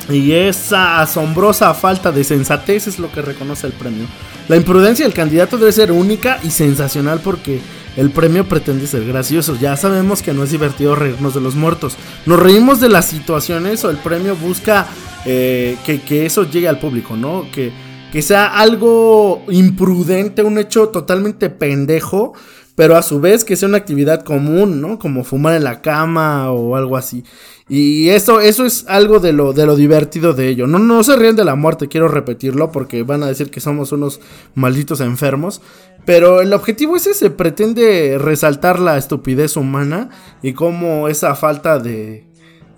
Y 0.08 0.32
esa 0.32 1.00
asombrosa 1.00 1.72
falta 1.74 2.10
de 2.12 2.24
sensatez 2.24 2.86
es 2.86 2.98
lo 2.98 3.10
que 3.12 3.22
reconoce 3.22 3.66
el 3.66 3.72
premio. 3.72 4.06
La 4.48 4.56
imprudencia 4.56 5.04
del 5.04 5.14
candidato 5.14 5.58
debe 5.58 5.72
ser 5.72 5.92
única 5.92 6.40
y 6.42 6.50
sensacional 6.50 7.20
porque 7.22 7.60
el 7.96 8.10
premio 8.10 8.48
pretende 8.48 8.86
ser 8.86 9.04
gracioso. 9.04 9.56
Ya 9.60 9.76
sabemos 9.76 10.22
que 10.22 10.32
no 10.32 10.44
es 10.44 10.50
divertido 10.50 10.94
reírnos 10.94 11.34
de 11.34 11.40
los 11.40 11.54
muertos. 11.54 11.96
Nos 12.26 12.40
reímos 12.40 12.80
de 12.80 12.88
las 12.88 13.06
situaciones 13.06 13.84
o 13.84 13.90
el 13.90 13.98
premio 13.98 14.36
busca 14.36 14.86
eh, 15.24 15.76
que, 15.84 16.26
eso 16.26 16.48
llegue 16.48 16.68
al 16.68 16.78
público, 16.78 17.16
¿no? 17.16 17.46
Que, 17.52 17.72
que 18.12 18.22
sea 18.22 18.46
algo 18.46 19.44
imprudente, 19.48 20.42
un 20.42 20.58
hecho 20.58 20.88
totalmente 20.88 21.50
pendejo 21.50 22.32
pero 22.74 22.96
a 22.96 23.02
su 23.02 23.20
vez 23.20 23.44
que 23.44 23.56
sea 23.56 23.68
una 23.68 23.78
actividad 23.78 24.22
común, 24.22 24.80
¿no? 24.80 24.98
Como 24.98 25.24
fumar 25.24 25.54
en 25.54 25.64
la 25.64 25.82
cama 25.82 26.50
o 26.50 26.76
algo 26.76 26.96
así. 26.96 27.24
Y 27.68 28.08
eso, 28.08 28.40
eso 28.40 28.66
es 28.66 28.84
algo 28.88 29.20
de 29.20 29.32
lo, 29.32 29.52
de 29.52 29.66
lo 29.66 29.76
divertido 29.76 30.32
de 30.32 30.48
ello. 30.48 30.66
No, 30.66 30.78
no 30.78 31.04
se 31.04 31.14
ríen 31.16 31.36
de 31.36 31.44
la 31.44 31.54
muerte, 31.54 31.88
quiero 31.88 32.08
repetirlo, 32.08 32.72
porque 32.72 33.02
van 33.02 33.22
a 33.22 33.28
decir 33.28 33.50
que 33.50 33.60
somos 33.60 33.92
unos 33.92 34.20
malditos 34.54 35.00
enfermos. 35.00 35.60
Pero 36.04 36.40
el 36.40 36.52
objetivo 36.52 36.96
es 36.96 37.06
ese, 37.06 37.30
pretende 37.30 38.16
resaltar 38.18 38.80
la 38.80 38.96
estupidez 38.96 39.56
humana 39.56 40.08
y 40.42 40.54
cómo 40.54 41.08
esa 41.08 41.34
falta 41.34 41.78
de, 41.78 42.24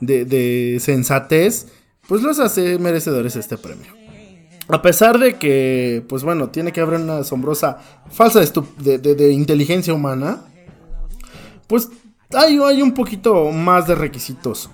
de, 0.01 0.25
de 0.25 0.79
sensatez, 0.81 1.69
pues 2.09 2.23
los 2.23 2.39
hace 2.41 2.79
merecedores 2.79 3.37
este 3.37 3.57
premio. 3.57 4.02
A 4.69 4.81
pesar 4.81 5.19
de 5.19 5.37
que, 5.39 6.05
pues 6.09 6.23
bueno, 6.23 6.51
tiene 6.51 6.73
que 6.73 6.81
haber 6.81 7.01
una 7.01 7.19
asombrosa 7.19 7.79
falsa 8.11 8.41
de, 8.41 9.33
inteligencia 9.33 9.93
humana, 9.93 10.45
pues 11.67 11.89
hay, 12.33 12.59
hay, 12.59 12.83
un 12.83 12.95
poquito 12.95 13.51
más 13.51 13.87
de 13.87 13.95
requisitos. 13.95 14.71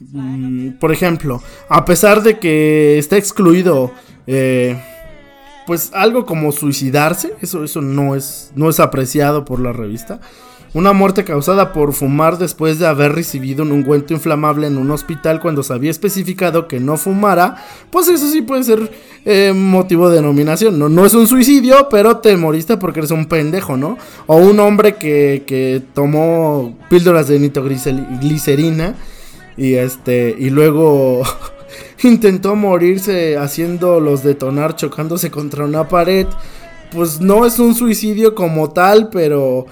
Mm, 0.00 0.72
por 0.72 0.92
ejemplo, 0.92 1.42
a 1.68 1.84
pesar 1.84 2.22
de 2.22 2.38
que 2.38 2.98
está 2.98 3.16
excluido, 3.16 3.90
eh, 4.26 4.78
pues 5.66 5.90
algo 5.94 6.26
como 6.26 6.52
suicidarse, 6.52 7.34
eso, 7.40 7.64
eso 7.64 7.80
no, 7.80 8.14
es, 8.14 8.52
no 8.54 8.68
es 8.68 8.80
apreciado 8.80 9.44
por 9.44 9.60
la 9.60 9.72
revista. 9.72 10.20
Una 10.76 10.92
muerte 10.92 11.24
causada 11.24 11.72
por 11.72 11.94
fumar 11.94 12.36
después 12.36 12.78
de 12.78 12.86
haber 12.86 13.12
recibido 13.14 13.62
un 13.62 13.72
ungüento 13.72 14.12
inflamable 14.12 14.66
en 14.66 14.76
un 14.76 14.90
hospital 14.90 15.40
cuando 15.40 15.62
se 15.62 15.72
había 15.72 15.90
especificado 15.90 16.68
que 16.68 16.80
no 16.80 16.98
fumara, 16.98 17.64
pues 17.90 18.08
eso 18.08 18.30
sí 18.30 18.42
puede 18.42 18.62
ser 18.62 18.90
eh, 19.24 19.54
motivo 19.56 20.10
de 20.10 20.20
nominación. 20.20 20.78
No, 20.78 20.90
no 20.90 21.06
es 21.06 21.14
un 21.14 21.26
suicidio, 21.28 21.88
pero 21.90 22.18
te 22.18 22.36
moriste 22.36 22.76
porque 22.76 23.00
eres 23.00 23.10
un 23.10 23.24
pendejo, 23.24 23.78
¿no? 23.78 23.96
O 24.26 24.36
un 24.36 24.60
hombre 24.60 24.96
que, 24.96 25.44
que 25.46 25.82
tomó 25.94 26.76
píldoras 26.90 27.28
de 27.28 27.38
nitroglicerina 27.38 28.96
y 29.56 29.76
este 29.76 30.36
y 30.38 30.50
luego 30.50 31.22
intentó 32.02 32.54
morirse 32.54 33.38
haciéndolos 33.38 34.22
detonar 34.22 34.76
chocándose 34.76 35.30
contra 35.30 35.64
una 35.64 35.88
pared. 35.88 36.26
Pues 36.92 37.18
no 37.18 37.46
es 37.46 37.58
un 37.58 37.74
suicidio 37.74 38.34
como 38.34 38.72
tal, 38.72 39.08
pero 39.08 39.66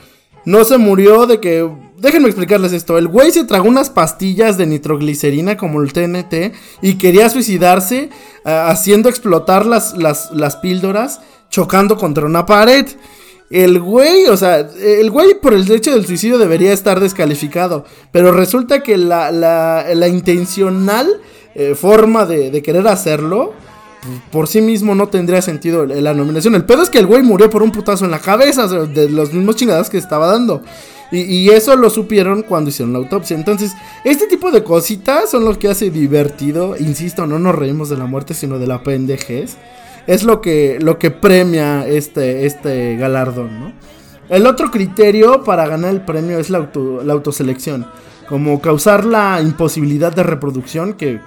no 0.44 0.64
se 0.64 0.78
murió 0.78 1.26
de 1.26 1.40
que... 1.40 1.68
Déjenme 1.96 2.28
explicarles 2.28 2.72
esto. 2.72 2.98
El 2.98 3.08
güey 3.08 3.30
se 3.30 3.44
tragó 3.44 3.68
unas 3.68 3.88
pastillas 3.88 4.58
de 4.58 4.66
nitroglicerina 4.66 5.56
como 5.56 5.80
el 5.80 5.92
TNT 5.92 6.52
y 6.82 6.94
quería 6.98 7.30
suicidarse 7.30 8.10
ah, 8.44 8.68
haciendo 8.68 9.08
explotar 9.08 9.64
las, 9.64 9.94
las, 9.96 10.56
píldoras 10.56 11.20
chocando 11.48 11.96
contra 11.96 12.26
una 12.26 12.44
pared. 12.44 12.86
El 13.48 13.80
güey, 13.80 14.26
o 14.26 14.36
sea, 14.36 14.58
el 14.58 15.10
güey 15.10 15.40
por 15.40 15.54
el 15.54 15.70
hecho 15.70 15.92
del 15.92 16.04
suicidio 16.04 16.36
debería 16.36 16.74
estar 16.74 17.00
descalificado. 17.00 17.86
Pero 18.12 18.32
resulta 18.32 18.82
que 18.82 18.98
la, 18.98 19.30
la, 19.32 20.08
intencional 20.08 21.08
eh, 21.54 21.74
forma 21.74 22.26
de, 22.26 22.50
de, 22.50 22.62
querer 22.62 22.86
hacerlo 22.86 23.54
por 24.30 24.46
sí 24.46 24.60
mismo 24.60 24.94
no 24.94 25.08
tendría 25.08 25.42
sentido 25.42 25.86
la 25.86 26.14
nominación. 26.14 26.54
El 26.54 26.64
pedo 26.64 26.82
es 26.82 26.90
que 26.90 26.98
el 26.98 27.06
güey 27.06 27.22
murió 27.22 27.50
por 27.50 27.62
un 27.62 27.72
putazo 27.72 28.04
en 28.04 28.10
la 28.10 28.18
cabeza, 28.18 28.66
de 28.66 29.08
los 29.08 29.32
mismos 29.32 29.56
chingadas 29.56 29.90
que 29.90 29.98
estaba 29.98 30.26
dando. 30.26 30.62
Y, 31.12 31.50
eso 31.50 31.76
lo 31.76 31.90
supieron 31.90 32.42
cuando 32.42 32.70
hicieron 32.70 32.92
la 32.92 32.98
autopsia. 32.98 33.36
Entonces, 33.36 33.72
este 34.04 34.26
tipo 34.26 34.50
de 34.50 34.64
cositas 34.64 35.30
son 35.30 35.44
lo 35.44 35.56
que 35.58 35.68
hace 35.68 35.90
divertido. 35.90 36.76
Insisto, 36.76 37.26
no 37.26 37.38
nos 37.38 37.54
reímos 37.54 37.88
de 37.88 37.96
la 37.96 38.06
muerte, 38.06 38.34
sino 38.34 38.58
de 38.58 38.66
la 38.66 38.82
pendejez. 38.82 39.56
Es 40.08 40.24
lo 40.24 40.40
que, 40.40 40.78
lo 40.80 40.98
que 40.98 41.10
premia 41.12 41.86
este, 41.86 42.46
este 42.46 42.96
galardón, 42.96 43.60
¿no? 43.60 43.72
El 44.28 44.46
otro 44.46 44.70
criterio 44.70 45.44
para 45.44 45.68
ganar 45.68 45.90
el 45.90 46.00
premio 46.00 46.38
es 46.38 46.50
la, 46.50 46.70
la 47.04 47.12
autoselección. 47.12 47.86
Como 48.28 48.60
causar 48.60 49.04
la 49.04 49.40
imposibilidad 49.40 50.12
de 50.12 50.22
reproducción 50.22 50.94
que 50.94 51.20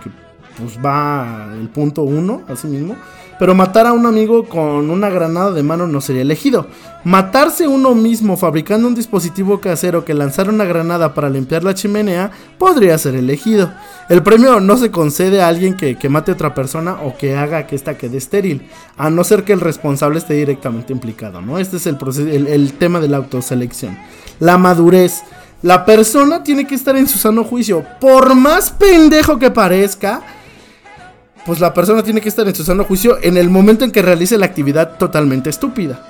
pues 0.58 0.78
va 0.84 1.50
el 1.60 1.70
punto 1.70 2.04
uno, 2.04 2.42
así 2.48 2.68
mismo. 2.68 2.96
Pero 3.40 3.54
matar 3.54 3.86
a 3.86 3.94
un 3.94 4.06
amigo 4.06 4.46
con 4.46 4.90
una 4.90 5.10
granada 5.10 5.52
de 5.52 5.62
mano 5.62 5.86
no 5.86 6.02
sería 6.02 6.24
elegido. 6.24 6.68
Matarse 7.04 7.68
uno 7.68 7.94
mismo 7.94 8.36
fabricando 8.36 8.88
un 8.88 8.96
dispositivo 8.96 9.62
casero 9.62 10.04
que 10.04 10.16
lanzara 10.16 10.50
una 10.50 10.66
granada 10.66 11.14
para 11.14 11.30
limpiar 11.30 11.64
la 11.64 11.76
chimenea 11.76 12.32
podría 12.58 12.98
ser 12.98 13.16
elegido. 13.16 13.72
El 14.10 14.24
premio 14.24 14.60
no 14.60 14.78
se 14.78 14.90
concede 14.90 15.42
a 15.42 15.48
alguien 15.48 15.76
que, 15.78 16.10
mate 16.10 16.32
a 16.32 16.34
otra 16.34 16.56
persona 16.56 16.98
o 17.04 17.16
que 17.16 17.36
haga 17.36 17.68
que 17.68 17.76
ésta 17.76 17.98
quede 17.98 18.18
estéril, 18.18 18.68
a 18.98 19.10
no 19.12 19.24
ser 19.24 19.44
que 19.44 19.54
el 19.54 19.62
responsable 19.62 20.18
esté 20.18 20.34
directamente 20.34 20.92
implicado, 20.92 21.40
¿no? 21.40 21.60
Este 21.60 21.78
es 21.78 21.86
el, 21.86 21.98
el, 22.18 22.48
el 22.48 22.74
tema 22.74 23.00
de 23.00 23.10
la 23.10 23.18
autoselección. 23.18 23.98
La 24.40 24.58
madurez. 24.58 25.22
La 25.62 25.86
persona 25.86 26.44
tiene 26.44 26.68
que 26.68 26.76
estar 26.76 26.96
en 26.96 27.08
su 27.08 27.18
sano 27.18 27.44
juicio. 27.44 27.84
Por 28.00 28.36
más 28.36 28.70
pendejo 28.70 29.40
que 29.40 29.50
parezca, 29.50 30.22
pues 31.48 31.62
la 31.62 31.74
persona 31.74 32.04
tiene 32.04 32.20
que 32.20 32.27
estar 32.27 32.46
en 32.46 32.54
su 32.54 32.66
sano 32.66 32.84
juicio 32.84 33.18
en 33.22 33.38
el 33.38 33.50
momento 33.50 33.86
en 33.86 33.92
que 33.92 34.01
realice 34.01 34.38
la 34.38 34.46
actividad 34.46 34.98
totalmente 34.98 35.50
estúpida. 35.50 36.06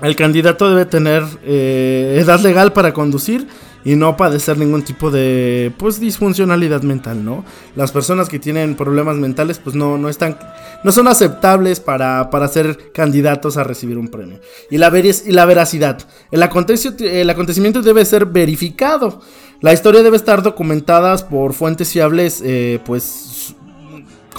El 0.00 0.14
candidato 0.14 0.70
debe 0.70 0.86
tener 0.86 1.24
eh, 1.42 2.16
edad 2.22 2.38
legal 2.40 2.72
para 2.72 2.94
conducir 2.94 3.48
y 3.84 3.96
no 3.96 4.16
padecer 4.16 4.58
ningún 4.58 4.82
tipo 4.82 5.10
de 5.10 5.72
pues 5.76 5.98
disfuncionalidad 5.98 6.82
mental, 6.82 7.24
¿no? 7.24 7.44
Las 7.74 7.90
personas 7.90 8.28
que 8.28 8.38
tienen 8.38 8.76
problemas 8.76 9.16
mentales 9.16 9.58
pues 9.58 9.74
no, 9.74 9.98
no 9.98 10.08
están 10.08 10.38
no 10.84 10.92
son 10.92 11.08
aceptables 11.08 11.80
para, 11.80 12.30
para 12.30 12.46
ser 12.46 12.92
candidatos 12.92 13.56
a 13.56 13.64
recibir 13.64 13.98
un 13.98 14.06
premio. 14.06 14.38
Y 14.70 14.78
la, 14.78 14.96
y 14.96 15.32
la 15.32 15.46
veracidad. 15.46 15.98
El, 16.30 16.42
el 16.42 17.30
acontecimiento 17.30 17.82
debe 17.82 18.04
ser 18.04 18.26
verificado. 18.26 19.20
La 19.60 19.72
historia 19.72 20.02
debe 20.02 20.16
estar 20.16 20.42
documentada 20.42 21.16
por 21.28 21.52
fuentes 21.52 21.92
fiables, 21.92 22.40
eh, 22.42 22.80
pues 22.86 23.54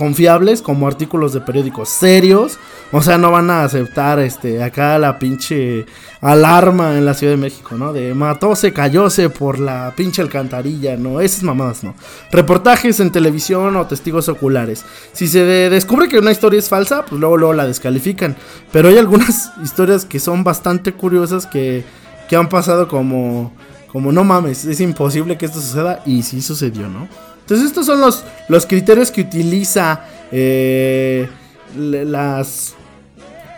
confiables 0.01 0.63
como 0.63 0.87
artículos 0.87 1.31
de 1.31 1.41
periódicos 1.41 1.87
serios. 1.87 2.57
O 2.91 3.03
sea, 3.03 3.19
no 3.19 3.29
van 3.29 3.51
a 3.51 3.63
aceptar 3.63 4.17
este 4.17 4.63
acá 4.63 4.97
la 4.97 5.19
pinche 5.19 5.85
alarma 6.21 6.97
en 6.97 7.05
la 7.05 7.13
Ciudad 7.13 7.33
de 7.33 7.37
México, 7.37 7.75
¿no? 7.75 7.93
De 7.93 8.15
matóse, 8.15 8.73
cayóse 8.73 9.29
por 9.29 9.59
la 9.59 9.93
pinche 9.95 10.23
alcantarilla, 10.23 10.97
¿no? 10.97 11.21
Esas 11.21 11.43
mamadas, 11.43 11.83
¿no? 11.83 11.93
Reportajes 12.31 12.99
en 12.99 13.11
televisión 13.11 13.75
o 13.75 13.85
testigos 13.85 14.27
oculares. 14.27 14.83
Si 15.13 15.27
se 15.27 15.45
descubre 15.45 16.09
que 16.09 16.17
una 16.17 16.31
historia 16.31 16.57
es 16.57 16.67
falsa, 16.67 17.05
pues 17.05 17.21
luego, 17.21 17.37
luego 17.37 17.53
la 17.53 17.67
descalifican. 17.67 18.35
Pero 18.71 18.89
hay 18.89 18.97
algunas 18.97 19.51
historias 19.63 20.05
que 20.05 20.19
son 20.19 20.43
bastante 20.43 20.93
curiosas 20.93 21.45
que, 21.45 21.83
que 22.27 22.35
han 22.35 22.49
pasado 22.49 22.87
como, 22.87 23.53
como 23.91 24.11
no 24.11 24.23
mames, 24.23 24.65
es 24.65 24.79
imposible 24.79 25.37
que 25.37 25.45
esto 25.45 25.61
suceda 25.61 26.01
y 26.07 26.23
sí 26.23 26.41
sucedió, 26.41 26.89
¿no? 26.89 27.07
Entonces 27.41 27.67
estos 27.67 27.85
son 27.85 28.01
los, 28.01 28.23
los 28.47 28.65
criterios 28.65 29.11
que 29.11 29.21
utiliza 29.21 30.05
eh, 30.31 31.27
las... 31.75 32.75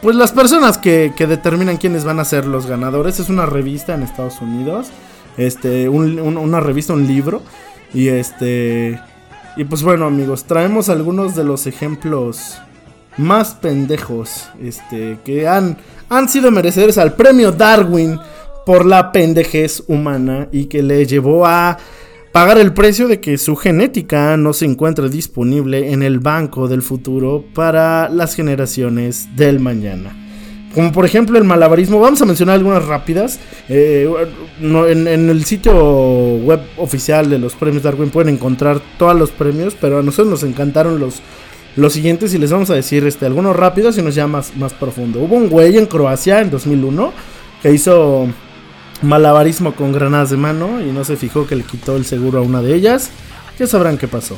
Pues 0.01 0.17
las 0.17 0.33
personas 0.33 0.77
que, 0.77 1.13
determinan 1.17 1.77
quiénes 1.77 2.03
van 2.03 2.19
a 2.19 2.25
ser 2.25 2.45
los 2.45 2.65
ganadores. 2.65 3.19
Es 3.19 3.29
una 3.29 3.45
revista 3.45 3.93
en 3.93 4.03
Estados 4.03 4.41
Unidos. 4.41 4.87
Este, 5.37 5.87
una 5.87 6.59
revista, 6.59 6.93
un 6.93 7.07
libro. 7.07 7.41
Y 7.93 8.09
este... 8.09 8.99
Y 9.55 9.65
pues 9.65 9.83
bueno 9.83 10.07
amigos, 10.07 10.45
traemos 10.45 10.89
algunos 10.89 11.35
de 11.35 11.43
los 11.43 11.67
ejemplos 11.67 12.57
más 13.17 13.53
pendejos 13.53 14.49
este, 14.59 15.19
que 15.23 15.47
han, 15.47 15.77
han 16.09 16.27
sido 16.27 16.49
merecedores 16.49 16.97
al 16.97 17.13
premio 17.13 17.51
Darwin 17.51 18.19
por 18.65 18.85
la 18.85 19.11
pendejez 19.11 19.83
humana 19.87 20.47
y 20.51 20.65
que 20.65 20.81
le 20.81 21.05
llevó 21.05 21.45
a 21.45 21.77
pagar 22.33 22.57
el 22.57 22.73
precio 22.73 23.07
de 23.07 23.21
que 23.21 23.37
su 23.37 23.55
genética 23.55 24.35
no 24.37 24.53
se 24.53 24.65
encuentre 24.65 25.07
disponible 25.07 25.93
en 25.93 26.01
el 26.01 26.19
banco 26.19 26.67
del 26.67 26.81
futuro 26.81 27.45
para 27.53 28.09
las 28.09 28.35
generaciones 28.35 29.29
del 29.35 29.59
mañana. 29.59 30.17
Como 30.73 30.91
por 30.91 31.05
ejemplo 31.05 31.37
el 31.37 31.43
malabarismo, 31.43 31.99
vamos 31.99 32.23
a 32.23 32.25
mencionar 32.25 32.55
algunas 32.55 32.83
rápidas. 32.87 33.39
Eh, 33.69 34.11
en, 34.59 35.07
el 35.29 35.45
sitio 35.45 35.73
web 35.73 36.61
oficial 36.77 37.29
de 37.29 37.37
los 37.37 37.53
premios 37.53 37.83
Darwin 37.83 38.09
pueden 38.09 38.33
encontrar 38.33 38.81
todos 38.97 39.15
los 39.15 39.29
premios, 39.29 39.77
pero 39.79 39.99
a 39.99 40.01
nosotros 40.01 40.31
nos 40.31 40.41
encantaron 40.41 40.99
los, 40.99 41.21
los 41.75 41.93
siguientes 41.93 42.33
y 42.33 42.39
les 42.39 42.51
vamos 42.51 42.71
a 42.71 42.73
decir 42.73 43.05
este, 43.05 43.27
algunos 43.27 43.55
rápidos 43.55 43.95
y 43.99 44.01
nos 44.01 44.15
ya 44.15 44.25
más, 44.25 44.57
más 44.57 44.73
profundo. 44.73 45.19
Hubo 45.19 45.35
un 45.35 45.49
güey 45.49 45.77
en 45.77 45.85
Croacia 45.85 46.41
en 46.41 46.49
2001 46.49 47.13
que 47.61 47.71
hizo 47.71 48.27
malabarismo 49.03 49.75
con 49.75 49.91
granadas 49.91 50.29
de 50.29 50.37
mano 50.37 50.81
y 50.81 50.91
no 50.91 51.03
se 51.03 51.17
fijó 51.17 51.45
que 51.45 51.55
le 51.55 51.63
quitó 51.63 51.95
el 51.95 52.05
seguro 52.05 52.39
a 52.39 52.41
una 52.41 52.61
de 52.61 52.73
ellas. 52.75 53.11
Ya 53.59 53.67
sabrán 53.67 53.97
qué 53.97 54.07
pasó. 54.07 54.37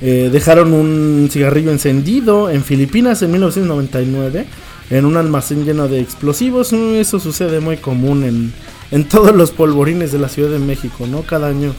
Eh, 0.00 0.28
dejaron 0.30 0.72
un 0.72 1.28
cigarrillo 1.30 1.70
encendido 1.70 2.50
en 2.50 2.62
Filipinas 2.62 3.22
en 3.22 3.30
1999 3.30 4.46
en 4.90 5.04
un 5.06 5.16
almacén 5.16 5.64
lleno 5.64 5.88
de 5.88 6.00
explosivos. 6.00 6.72
Mm, 6.72 6.96
eso 6.96 7.20
sucede 7.20 7.60
muy 7.60 7.78
común 7.78 8.24
en, 8.24 8.52
en 8.90 9.08
todos 9.08 9.34
los 9.34 9.50
polvorines 9.50 10.12
de 10.12 10.18
la 10.18 10.28
Ciudad 10.28 10.50
de 10.50 10.58
México, 10.58 11.06
¿no? 11.06 11.22
Cada 11.22 11.48
año 11.48 11.72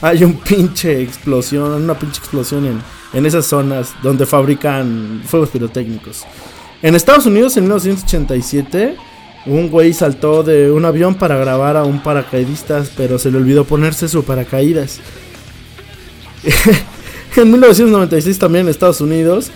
hay 0.00 0.24
un 0.24 0.34
pinche 0.34 1.00
explosión, 1.00 1.72
una 1.72 1.98
pinche 1.98 2.18
explosión 2.18 2.66
en, 2.66 2.80
en 3.12 3.26
esas 3.26 3.46
zonas 3.46 3.94
donde 4.02 4.26
fabrican 4.26 5.22
fuegos 5.24 5.50
pirotécnicos. 5.50 6.24
En 6.82 6.94
Estados 6.94 7.26
Unidos 7.26 7.56
en 7.56 7.64
1987 7.64 8.96
un 9.46 9.70
güey 9.70 9.92
saltó 9.92 10.42
de 10.42 10.70
un 10.70 10.84
avión 10.84 11.14
para 11.14 11.36
grabar 11.36 11.76
a 11.76 11.84
un 11.84 12.02
paracaidista, 12.02 12.84
pero 12.96 13.18
se 13.18 13.30
le 13.30 13.38
olvidó 13.38 13.64
ponerse 13.64 14.08
su 14.08 14.24
paracaídas. 14.24 15.00
en 17.36 17.50
1996 17.50 18.38
también 18.38 18.66
en 18.66 18.70
Estados 18.70 19.00
Unidos, 19.00 19.50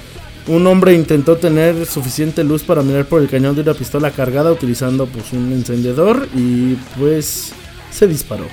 un 0.48 0.66
hombre 0.66 0.94
intentó 0.94 1.36
tener 1.36 1.86
suficiente 1.86 2.44
luz 2.44 2.62
para 2.62 2.82
mirar 2.82 3.06
por 3.06 3.20
el 3.20 3.28
cañón 3.28 3.54
de 3.54 3.62
una 3.62 3.74
pistola 3.74 4.10
cargada 4.10 4.52
utilizando 4.52 5.06
pues 5.06 5.32
un 5.32 5.52
encendedor 5.52 6.28
y 6.34 6.74
pues 6.98 7.52
se 7.90 8.06
disparó. 8.06 8.46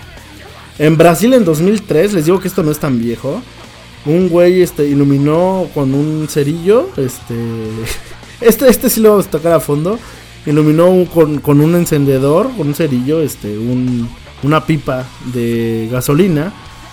En 0.80 0.98
Brasil 0.98 1.34
en 1.34 1.46
2003, 1.46 2.14
les 2.14 2.26
digo 2.26 2.40
que 2.40 2.48
esto 2.48 2.64
no 2.64 2.72
es 2.72 2.80
tan 2.80 3.00
viejo, 3.00 3.42
un 4.06 4.28
güey 4.28 4.62
este 4.62 4.86
iluminó 4.86 5.70
con 5.74 5.94
un 5.94 6.28
cerillo, 6.28 6.90
este 6.98 7.36
este 8.42 8.68
este 8.68 8.90
sí 8.90 9.00
lo 9.00 9.12
vamos 9.12 9.28
a 9.28 9.32
tocar 9.32 9.54
a 9.54 9.60
fondo 9.60 10.00
iluminó 10.46 11.06
con, 11.14 11.62
un 11.62 11.76
encendedor, 11.76 12.52
con 12.58 12.68
un 12.68 12.76
cerillo, 12.76 13.22
este, 13.22 13.58
una 14.44 14.66
pipa 14.66 15.06
de 15.34 15.88
gasolina 15.92 16.52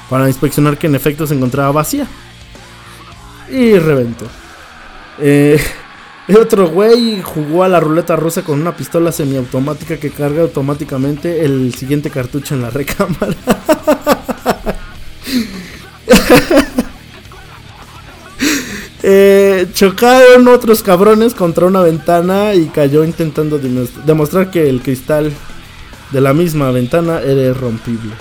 para 0.09 0.29
inspeccionar 0.29 0.79
que 0.79 0.87
en 0.87 0.95
efecto 0.95 1.27
se 1.27 1.35
encontraba 1.35 1.73
vacía. 1.73 2.07
Y 3.51 3.79
reventó. 3.79 4.27
Eh, 5.19 5.61
otro 6.41 6.69
güey 6.69 7.21
jugó 7.23 7.65
a 7.65 7.69
la 7.69 7.81
ruleta 7.81 8.17
rusa 8.17 8.43
con 8.43 8.61
una 8.61 8.77
pistola 8.77 9.13
semiautomática 9.13 9.99
que 9.99 10.11
carga 10.11 10.43
automáticamente 10.43 11.45
el 11.45 11.75
siguiente 11.75 12.11
cartucho 12.11 12.55
en 12.55 12.63
la 12.63 12.71
recámara. 12.71 13.37
Eh, 19.03 19.67
chocaron 19.73 20.47
otros 20.49 20.83
cabrones 20.83 21.35
contra 21.35 21.67
una 21.67 21.81
ventana 21.81 22.55
y 22.55 22.67
cayó 22.67 23.05
intentando 23.05 23.59
demostrar 23.59 24.51
que 24.51 24.69
el 24.69 24.83
cristal 24.83 25.33
de 26.13 26.21
la 26.21 26.35
misma 26.35 26.71
ventana 26.71 27.21
era 27.21 27.43
irrompible. 27.43 28.13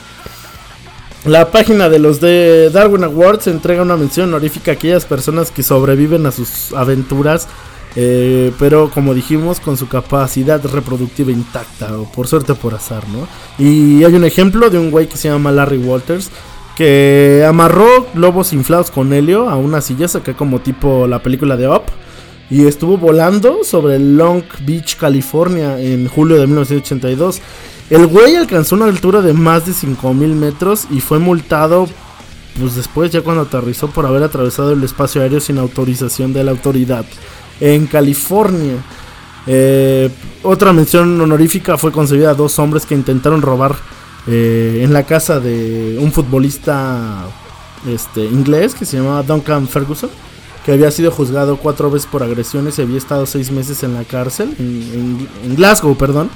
La 1.26 1.52
página 1.52 1.90
de 1.90 2.00
los 2.00 2.22
de 2.22 2.70
Darwin 2.70 3.04
Awards 3.04 3.48
entrega 3.48 3.82
una 3.82 3.98
mención 3.98 4.30
honorífica 4.30 4.72
a 4.72 4.74
aquellas 4.76 5.06
personas 5.06 5.52
que 5.52 5.64
sobreviven 5.64 6.26
a 6.26 6.32
sus 6.32 6.72
aventuras, 6.72 7.50
eh, 7.98 8.54
pero 8.58 8.90
como 8.90 9.14
dijimos, 9.14 9.60
con 9.60 9.76
su 9.76 9.90
capacidad 9.90 10.64
reproductiva 10.64 11.32
intacta, 11.32 11.98
o 11.98 12.10
por 12.10 12.28
suerte 12.28 12.54
por 12.54 12.74
azar, 12.74 13.04
¿no? 13.10 13.28
Y 13.58 14.06
hay 14.06 14.14
un 14.14 14.24
ejemplo 14.24 14.70
de 14.70 14.80
un 14.80 14.92
güey 14.92 15.10
que 15.10 15.18
se 15.18 15.28
llama 15.28 15.52
Larry 15.52 15.80
Walters, 15.80 16.30
que 16.80 17.44
amarró 17.46 18.08
globos 18.14 18.54
inflados 18.54 18.90
con 18.90 19.12
helio 19.12 19.50
a 19.50 19.58
una 19.58 19.82
silla, 19.82 20.08
saca 20.08 20.34
como 20.34 20.62
tipo 20.62 21.08
la 21.08 21.22
película 21.22 21.58
de 21.58 21.68
Up. 21.68 21.82
Y 22.50 22.68
estuvo 22.68 22.98
volando 22.98 23.66
sobre 23.66 24.00
Long 24.00 24.44
Beach, 24.66 24.96
California, 24.96 25.78
en 25.78 26.08
julio 26.08 26.38
de 26.40 26.48
1982. 26.48 27.42
El 27.90 28.08
güey 28.08 28.38
alcanzó 28.38 28.76
una 28.76 28.86
altura 28.86 29.22
de 29.22 29.34
más 29.34 29.66
de 29.66 29.74
5000 29.74 30.34
metros 30.36 30.88
y 30.90 31.02
fue 31.02 31.20
multado, 31.20 31.86
pues 32.58 32.78
después, 32.78 33.12
ya 33.12 33.24
cuando 33.24 33.42
aterrizó, 33.42 33.90
por 33.90 34.06
haber 34.06 34.24
atravesado 34.24 34.72
el 34.72 34.82
espacio 34.82 35.22
aéreo 35.22 35.42
sin 35.42 35.58
autorización 35.58 36.32
de 36.32 36.46
la 36.46 36.52
autoridad 36.52 37.04
en 37.60 37.88
California. 37.88 38.76
Eh, 39.48 40.10
otra 40.44 40.72
mención 40.72 41.20
honorífica 41.20 41.78
fue 41.78 41.92
concedida 41.92 42.30
a 42.30 42.36
dos 42.36 42.58
hombres 42.58 42.86
que 42.86 42.96
intentaron 42.96 43.42
robar 43.42 43.76
eh, 44.32 44.82
en 44.84 44.94
la 44.94 45.08
casa 45.08 45.40
de 45.40 45.98
un 46.00 46.12
futbolista 46.12 47.26
este, 47.88 48.26
inglés 48.26 48.76
que 48.76 48.86
se 48.86 48.98
llamaba 48.98 49.24
Duncan 49.24 49.68
Ferguson, 49.68 50.12
que 50.64 50.74
había 50.74 50.92
sido 50.92 51.10
juzgado 51.10 51.58
cuatro 51.58 51.90
veces 51.90 52.08
por 52.08 52.22
agresiones 52.22 52.78
y 52.78 52.84
había 52.84 53.00
estado 53.00 53.26
seis 53.26 53.50
meses 53.50 53.82
en 53.82 53.96
la 53.96 54.04
cárcel, 54.04 54.54
en, 54.60 55.56
Glasgow, 55.56 55.96
perdón. 55.98 56.30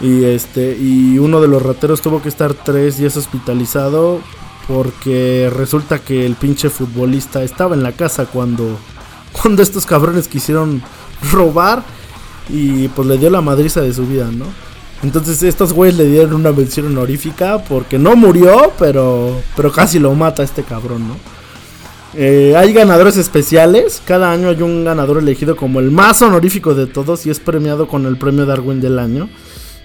Y, 0.00 0.24
este, 0.24 0.78
y 0.78 1.18
uno 1.18 1.42
de 1.42 1.48
los 1.48 1.62
rateros 1.62 2.00
tuvo 2.00 2.22
que 2.22 2.30
estar 2.30 2.54
tres 2.54 2.96
días 2.96 3.16
hospitalizado 3.18 4.20
porque 4.66 5.52
resulta 5.54 5.98
que 5.98 6.24
el 6.24 6.36
pinche 6.36 6.70
futbolista 6.70 7.42
estaba 7.42 7.74
en 7.74 7.82
la 7.82 7.92
casa 7.92 8.24
cuando, 8.24 8.78
cuando 9.42 9.62
estos 9.62 9.84
cabrones 9.84 10.26
quisieron 10.26 10.82
robar 11.30 11.82
y 12.48 12.88
pues 12.88 13.06
le 13.08 13.18
dio 13.18 13.28
la 13.28 13.42
madriza 13.42 13.82
de 13.82 13.92
su 13.92 14.06
vida, 14.06 14.30
¿no? 14.32 14.46
Entonces 15.04 15.42
estos 15.42 15.74
güeyes 15.74 15.98
le 15.98 16.06
dieron 16.06 16.32
una 16.32 16.50
mención 16.50 16.86
honorífica 16.86 17.62
porque 17.62 17.98
no 17.98 18.16
murió, 18.16 18.72
pero, 18.78 19.36
pero 19.54 19.70
casi 19.70 19.98
lo 19.98 20.14
mata 20.14 20.42
este 20.42 20.62
cabrón, 20.62 21.06
¿no? 21.06 21.16
Eh, 22.14 22.54
hay 22.56 22.72
ganadores 22.72 23.18
especiales. 23.18 24.00
Cada 24.06 24.32
año 24.32 24.48
hay 24.48 24.62
un 24.62 24.82
ganador 24.82 25.18
elegido 25.18 25.56
como 25.56 25.78
el 25.80 25.90
más 25.90 26.22
honorífico 26.22 26.74
de 26.74 26.86
todos 26.86 27.26
y 27.26 27.30
es 27.30 27.38
premiado 27.38 27.86
con 27.86 28.06
el 28.06 28.16
premio 28.16 28.46
Darwin 28.46 28.80
del 28.80 28.98
año. 28.98 29.28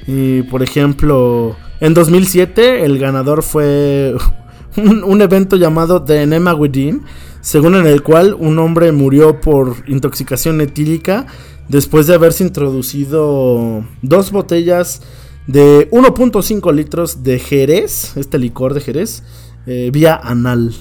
Y 0.08 0.44
por 0.44 0.64
ejemplo, 0.64 1.58
en 1.82 1.94
2007 1.94 2.86
el 2.86 2.98
ganador 2.98 3.44
fue 3.44 4.16
un, 4.78 5.22
evento 5.22 5.58
llamado 5.58 6.04
The 6.04 6.22
Enema 6.22 6.54
Within, 6.54 7.02
según 7.42 7.76
en 7.76 7.88
el 7.88 8.04
cual 8.04 8.38
un 8.40 8.58
hombre 8.58 8.94
murió 8.94 9.42
por 9.42 9.76
intoxicación 9.86 10.62
etílica 10.62 11.28
después 11.70 12.08
de 12.08 12.16
haberse 12.16 12.44
introducido 12.44 13.86
dos 14.02 14.32
botellas 14.32 15.02
de 15.48 15.90
1.5 15.92 16.74
litros 16.74 17.24
de 17.24 17.40
Jerez, 17.40 18.18
este 18.18 18.38
licor 18.38 18.74
de 18.74 18.82
Jerez, 18.82 19.24
eh, 19.66 19.90
vía 19.94 20.16
anal. 20.16 20.76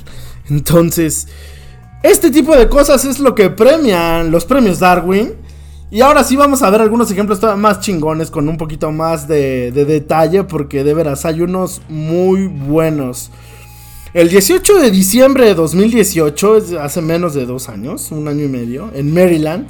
Entonces, 0.51 1.29
este 2.03 2.31
tipo 2.31 2.57
de 2.57 2.69
cosas 2.69 3.05
es 3.05 3.19
lo 3.21 3.35
que 3.35 3.51
premian 3.51 4.31
los 4.31 4.45
premios 4.45 4.81
Darwin. 4.81 5.35
Y 5.91 6.03
ahora 6.03 6.23
sí 6.23 6.37
vamos 6.37 6.63
a 6.63 6.69
ver 6.69 6.83
algunos 6.83 7.11
ejemplos 7.11 7.41
más 7.57 7.81
chingones 7.81 8.31
con 8.31 8.47
un 8.47 8.59
poquito 8.59 8.93
más 8.93 9.27
de, 9.27 9.73
de 9.73 9.87
detalle 9.87 10.45
porque 10.45 10.85
de 10.85 10.93
veras 10.93 11.25
hay 11.25 11.41
unos 11.41 11.81
muy 11.89 12.47
buenos. 12.47 13.31
El 14.13 14.29
18 14.29 14.81
de 14.81 14.91
diciembre 14.91 15.47
de 15.47 15.55
2018, 15.55 16.59
hace 16.81 17.01
menos 17.01 17.33
de 17.33 17.47
dos 17.47 17.71
años, 17.71 18.11
un 18.11 18.29
año 18.29 18.45
y 18.45 18.49
medio, 18.49 18.91
en 18.95 19.13
Maryland, 19.15 19.67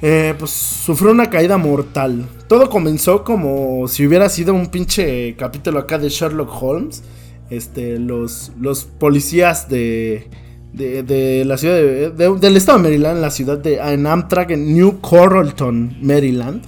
eh, 0.00 0.34
pues 0.38 0.50
sufrió 0.50 1.10
una 1.10 1.30
caída 1.30 1.58
mortal. 1.58 2.28
Todo 2.46 2.70
comenzó 2.70 3.24
como 3.24 3.88
si 3.88 4.06
hubiera 4.06 4.28
sido 4.28 4.54
un 4.54 4.68
pinche 4.68 5.34
capítulo 5.36 5.80
acá 5.80 5.98
de 5.98 6.08
Sherlock 6.08 6.50
Holmes. 6.62 7.02
Este, 7.50 7.98
los, 7.98 8.52
los 8.60 8.84
policías 8.84 9.68
de, 9.68 10.28
de, 10.72 11.44
la 11.46 11.56
ciudad 11.56 12.12
del 12.12 12.56
estado 12.56 12.78
de 12.78 12.84
Maryland, 12.84 13.20
la 13.20 13.30
ciudad 13.30 13.58
de 13.58 13.76
en 13.76 14.06
Amtrak, 14.06 14.50
en 14.50 14.74
New 14.74 15.00
Coralton, 15.00 15.96
Maryland, 16.02 16.62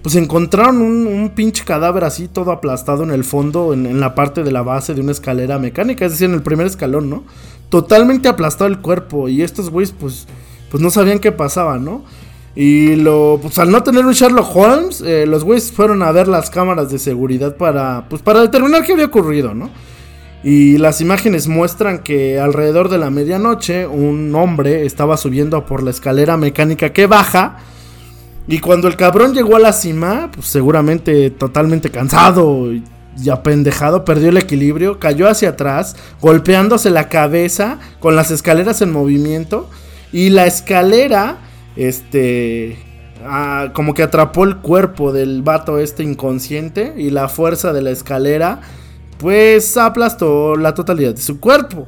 pues 0.00 0.14
encontraron 0.14 0.80
un, 0.80 1.30
pinche 1.34 1.64
cadáver 1.64 2.04
así 2.04 2.28
todo 2.28 2.52
aplastado 2.52 3.02
en 3.02 3.10
el 3.10 3.24
fondo, 3.24 3.72
en, 3.72 3.84
en, 3.84 4.00
la 4.00 4.14
parte 4.14 4.44
de 4.44 4.52
la 4.52 4.62
base 4.62 4.94
de 4.94 5.00
una 5.00 5.12
escalera 5.12 5.58
mecánica, 5.58 6.06
es 6.06 6.12
decir, 6.12 6.28
en 6.28 6.34
el 6.34 6.42
primer 6.42 6.66
escalón, 6.66 7.10
¿no? 7.10 7.24
Totalmente 7.68 8.28
aplastado 8.28 8.68
el 8.68 8.78
cuerpo 8.78 9.28
y 9.28 9.42
estos 9.42 9.70
güeyes 9.70 9.92
pues, 9.98 10.26
pues 10.70 10.82
no 10.82 10.90
sabían 10.90 11.18
qué 11.18 11.32
pasaba, 11.32 11.78
¿no? 11.78 12.04
Y 12.54 12.96
lo, 12.96 13.38
pues 13.40 13.58
al 13.58 13.70
no 13.70 13.82
tener 13.82 14.04
un 14.04 14.12
Sherlock 14.12 14.54
Holmes, 14.54 15.00
eh, 15.00 15.24
los 15.26 15.42
güeyes 15.42 15.72
fueron 15.72 16.02
a 16.02 16.12
ver 16.12 16.28
las 16.28 16.50
cámaras 16.50 16.90
de 16.90 16.98
seguridad 16.98 17.56
para, 17.56 18.06
pues 18.08 18.20
para 18.20 18.40
determinar 18.40 18.84
qué 18.84 18.92
había 18.92 19.06
ocurrido, 19.06 19.54
¿no? 19.54 19.70
Y 20.44 20.76
las 20.78 21.00
imágenes 21.00 21.46
muestran 21.48 22.00
que 22.00 22.40
alrededor 22.40 22.88
de 22.88 22.98
la 22.98 23.10
medianoche 23.10 23.86
un 23.86 24.34
hombre 24.34 24.84
estaba 24.84 25.16
subiendo 25.16 25.64
por 25.64 25.82
la 25.82 25.90
escalera 25.90 26.36
mecánica 26.36 26.92
que 26.92 27.06
baja. 27.06 27.58
Y 28.48 28.58
cuando 28.58 28.88
el 28.88 28.96
cabrón 28.96 29.34
llegó 29.34 29.54
a 29.56 29.60
la 29.60 29.72
cima, 29.72 30.30
pues 30.34 30.48
seguramente 30.48 31.30
totalmente 31.30 31.90
cansado 31.90 32.72
y 32.72 32.82
ya 33.16 33.42
pendejado, 33.42 34.04
perdió 34.04 34.30
el 34.30 34.36
equilibrio, 34.36 34.98
cayó 34.98 35.28
hacia 35.28 35.50
atrás, 35.50 35.96
golpeándose 36.20 36.90
la 36.90 37.08
cabeza 37.08 37.78
con 38.00 38.16
las 38.16 38.32
escaleras 38.32 38.82
en 38.82 38.92
movimiento. 38.92 39.70
Y 40.12 40.30
la 40.30 40.46
escalera, 40.46 41.38
este, 41.76 42.76
como 43.72 43.94
que 43.94 44.02
atrapó 44.02 44.44
el 44.44 44.58
cuerpo 44.58 45.12
del 45.12 45.42
vato 45.42 45.78
este 45.78 46.02
inconsciente. 46.02 46.94
Y 46.96 47.10
la 47.10 47.28
fuerza 47.28 47.72
de 47.72 47.82
la 47.82 47.90
escalera, 47.90 48.60
pues 49.18 49.76
aplastó 49.76 50.56
la 50.56 50.74
totalidad 50.74 51.14
de 51.14 51.22
su 51.22 51.40
cuerpo. 51.40 51.86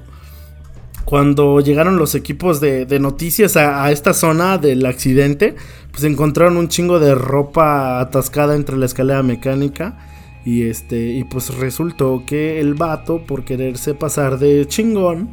Cuando 1.05 1.61
llegaron 1.61 1.99
los 1.99 2.15
equipos 2.15 2.61
de, 2.61 2.87
noticias 2.99 3.57
a, 3.57 3.85
a, 3.85 3.93
esta 3.93 4.15
zona 4.15 4.57
del 4.57 4.87
accidente, 4.87 5.55
pues 5.91 6.05
encontraron 6.05 6.57
un 6.57 6.69
chingo 6.69 6.99
de 6.99 7.15
ropa 7.15 8.01
atascada 8.01 8.55
entre 8.55 8.77
la 8.79 8.87
escalera 8.87 9.23
mecánica 9.23 9.99
y 10.45 10.69
este, 10.69 11.13
y 11.13 11.25
pues 11.25 11.55
resultó 11.57 12.23
que 12.27 12.61
el 12.61 12.75
vato, 12.75 13.25
por 13.27 13.45
quererse 13.45 13.95
pasar 13.95 14.39
de 14.39 14.67
chingón, 14.67 15.31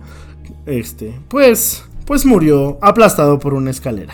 este, 0.66 1.20
pues, 1.28 1.84
pues 2.06 2.26
murió 2.26 2.78
aplastado 2.82 3.38
por 3.38 3.54
una 3.54 3.72
escalera. 3.72 4.14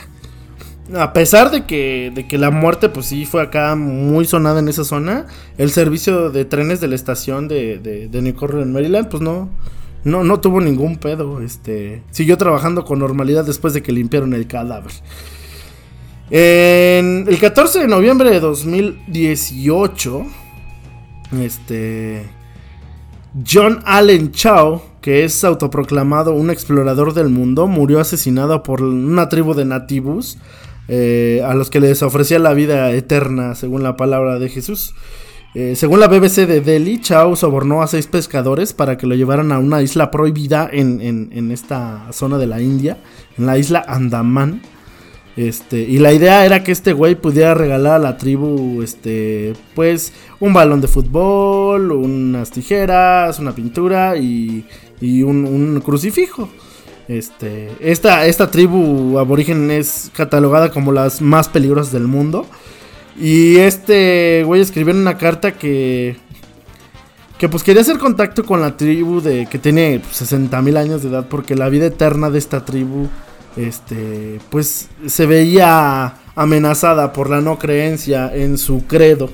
A 0.96 1.12
pesar 1.12 1.52
de 1.52 1.66
que, 1.66 2.12
de 2.16 2.28
que 2.28 2.38
la 2.38 2.50
muerte, 2.50 2.88
pues 2.88 3.08
sí, 3.08 3.26
fue 3.26 3.42
acá 3.42 3.76
muy 3.76 4.26
sonada 4.26 4.60
en 4.60 4.70
esa 4.70 4.86
zona, 4.86 5.26
el 5.58 5.72
servicio 5.72 6.30
de 6.30 6.46
trenes 6.46 6.80
de 6.80 6.88
la 6.88 6.96
estación 6.96 7.50
de, 7.50 7.80
de, 7.80 8.22
New 8.22 8.36
en 8.62 8.72
Maryland, 8.72 9.10
pues 9.10 9.22
no, 9.22 9.50
no, 10.06 10.24
no 10.24 10.40
tuvo 10.40 10.62
ningún 10.62 10.96
pedo. 10.98 11.42
Este, 11.42 12.04
siguió 12.12 12.38
trabajando 12.38 12.86
con 12.86 13.00
normalidad 13.00 13.44
después 13.46 13.74
de 13.74 13.84
que 13.84 13.92
limpiaron 13.92 14.34
el 14.34 14.48
cadáver. 14.48 14.94
El 16.30 17.38
14 17.40 17.80
de 17.80 17.88
noviembre 17.88 18.30
de 18.30 18.40
2018, 18.40 20.26
este 21.42 22.30
John 23.46 23.80
Allen 23.86 24.32
Chow, 24.32 24.82
que 25.02 25.24
es 25.24 25.44
autoproclamado 25.44 26.34
un 26.34 26.50
explorador 26.50 27.14
del 27.14 27.30
mundo, 27.30 27.68
murió 27.68 28.00
asesinado 28.00 28.64
por 28.64 28.82
una 28.82 29.30
tribu 29.30 29.54
de 29.54 29.66
nativos 29.66 30.38
eh, 30.88 31.42
a 31.46 31.54
los 31.54 31.70
que 31.70 31.80
les 31.80 32.02
ofrecía 32.02 32.40
la 32.40 32.54
vida 32.54 32.92
eterna, 32.92 33.56
según 33.56 33.84
la 33.84 33.98
palabra 33.98 34.40
de 34.40 34.50
Jesús. 34.50 34.94
Eh, 35.56 35.76
según 35.76 36.00
la 36.00 36.08
BBC 36.08 36.46
de 36.46 36.62
Delhi, 36.62 37.00
Chow 37.00 37.36
sobornó 37.36 37.82
a 37.82 37.88
seis 37.88 38.08
pescadores 38.08 38.74
para 38.74 38.98
que 38.98 39.08
lo 39.08 39.16
llevaran 39.16 39.52
a 39.52 39.60
una 39.60 39.82
isla 39.82 40.12
prohibida 40.12 40.70
en, 40.72 41.02
en 41.02 41.52
esta 41.52 42.08
zona 42.12 42.38
de 42.38 42.48
la 42.48 42.62
India, 42.62 42.98
en 43.38 43.46
la 43.46 43.58
isla 43.58 43.84
Andaman. 43.88 44.62
Este, 45.38 45.82
y 45.82 46.00
la 46.00 46.14
idea 46.14 46.44
era 46.48 46.64
que 46.64 46.72
este 46.72 46.94
güey 46.94 47.14
pudiera 47.14 47.54
regalar 47.54 47.94
a 47.94 48.00
la 48.00 48.18
tribu, 48.18 48.82
este, 48.82 49.54
pues, 49.76 50.12
un 50.40 50.52
balón 50.52 50.82
de 50.82 50.88
fútbol, 50.88 51.92
unas 51.92 52.50
tijeras, 52.50 53.38
una 53.38 53.54
pintura 53.54 54.18
y, 54.18 54.66
y 55.00 55.22
un, 55.22 55.80
crucifijo. 55.82 56.50
Este, 57.08 57.72
esta, 57.80 58.26
esta 58.26 58.52
tribu 58.52 59.18
aborigen 59.18 59.72
es 59.72 60.12
catalogada 60.16 60.72
como 60.72 60.92
las 60.92 61.22
más 61.22 61.48
peligrosas 61.48 61.94
del 61.94 62.08
mundo. 62.08 62.46
Y 63.20 63.58
este 63.58 64.44
güey 64.46 64.62
escribió 64.62 64.94
en 64.94 65.00
una 65.00 65.18
carta 65.18 65.54
que, 65.54 66.18
que 67.38 67.50
pues 67.50 67.64
quería 67.64 67.82
hacer 67.82 67.98
contacto 67.98 68.46
con 68.46 68.62
la 68.62 68.78
tribu 68.78 69.22
de 69.22 69.48
que 69.48 69.58
tiene 69.58 70.02
60 70.12 70.62
mil 70.62 70.78
años 70.78 71.02
de 71.02 71.10
edad 71.10 71.28
porque 71.30 71.56
la 71.56 71.70
vida 71.70 71.88
eterna 71.88 72.30
de 72.30 72.38
esta 72.40 72.66
tribu 72.66 73.08
este, 73.56 74.40
pues 74.50 74.90
se 75.08 75.26
veía 75.26 76.14
amenazada 76.36 77.12
por 77.14 77.30
la 77.30 77.42
no 77.42 77.58
creencia 77.58 78.34
en 78.34 78.58
su 78.58 78.86
credo. 78.86 79.30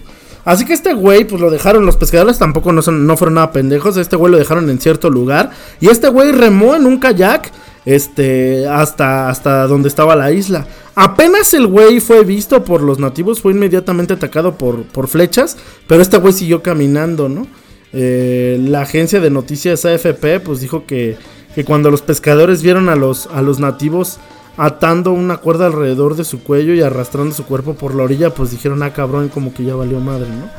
Así 0.45 0.65
que 0.65 0.73
este 0.73 0.93
güey, 0.93 1.25
pues 1.25 1.41
lo 1.41 1.49
dejaron, 1.49 1.86
los 1.86 1.97
pescadores 1.97 2.38
tampoco 2.38 2.71
no, 2.71 2.82
son, 2.82 3.08
no 3.08 3.15
fueron 3.17 3.36
nada 3.36 3.51
pendejos, 3.51 3.97
este 3.97 4.15
güey 4.15 4.32
lo 4.32 4.38
dejaron 4.38 4.69
en 4.69 4.79
cierto 4.79 5.10
lugar 5.10 5.51
y 5.79 5.88
este 5.88 6.10
güey 6.10 6.32
remó 6.32 6.75
en 6.75 6.86
un 6.86 6.99
kayak 6.99 7.51
este, 7.86 8.67
hasta, 8.67 9.29
hasta 9.29 9.67
donde 9.67 9.88
estaba 9.88 10.15
la 10.15 10.32
isla. 10.32 10.67
Apenas 10.95 11.53
el 11.53 11.67
güey 11.67 11.99
fue 11.99 12.23
visto 12.23 12.63
por 12.63 12.82
los 12.82 12.99
nativos, 12.99 13.41
fue 13.41 13.53
inmediatamente 13.53 14.13
atacado 14.13 14.58
por, 14.58 14.84
por 14.84 15.08
flechas, 15.08 15.58
pero 15.88 16.01
este 16.01 16.17
güey 16.17 16.34
siguió 16.34 16.62
caminando, 16.62 17.29
¿no? 17.29 17.47
Eh, 17.93 18.58
la 18.60 18.82
agencia 18.82 19.19
de 19.19 19.29
noticias 19.29 19.86
AFP 19.86 20.39
pues 20.39 20.60
dijo 20.60 20.86
que 20.88 21.17
que 21.53 21.63
cuando 21.63 21.91
los 21.91 22.01
pescadores 22.01 22.62
vieron 22.63 22.89
a 22.89 22.95
los, 22.95 23.27
a 23.27 23.41
los 23.41 23.60
nativos 23.60 24.17
atando 24.57 25.11
una 25.11 25.37
cuerda 25.37 25.65
alrededor 25.65 26.15
de 26.15 26.23
su 26.23 26.43
cuello 26.43 26.73
y 26.73 26.81
arrastrando 26.81 27.33
su 27.33 27.45
cuerpo 27.45 27.73
por 27.73 27.95
la 27.95 28.03
orilla, 28.03 28.33
pues 28.33 28.51
dijeron, 28.51 28.83
ah, 28.83 28.93
cabrón, 28.93 29.29
como 29.29 29.53
que 29.53 29.63
ya 29.63 29.75
valió 29.75 29.99
madre, 29.99 30.29
¿no? 30.29 30.49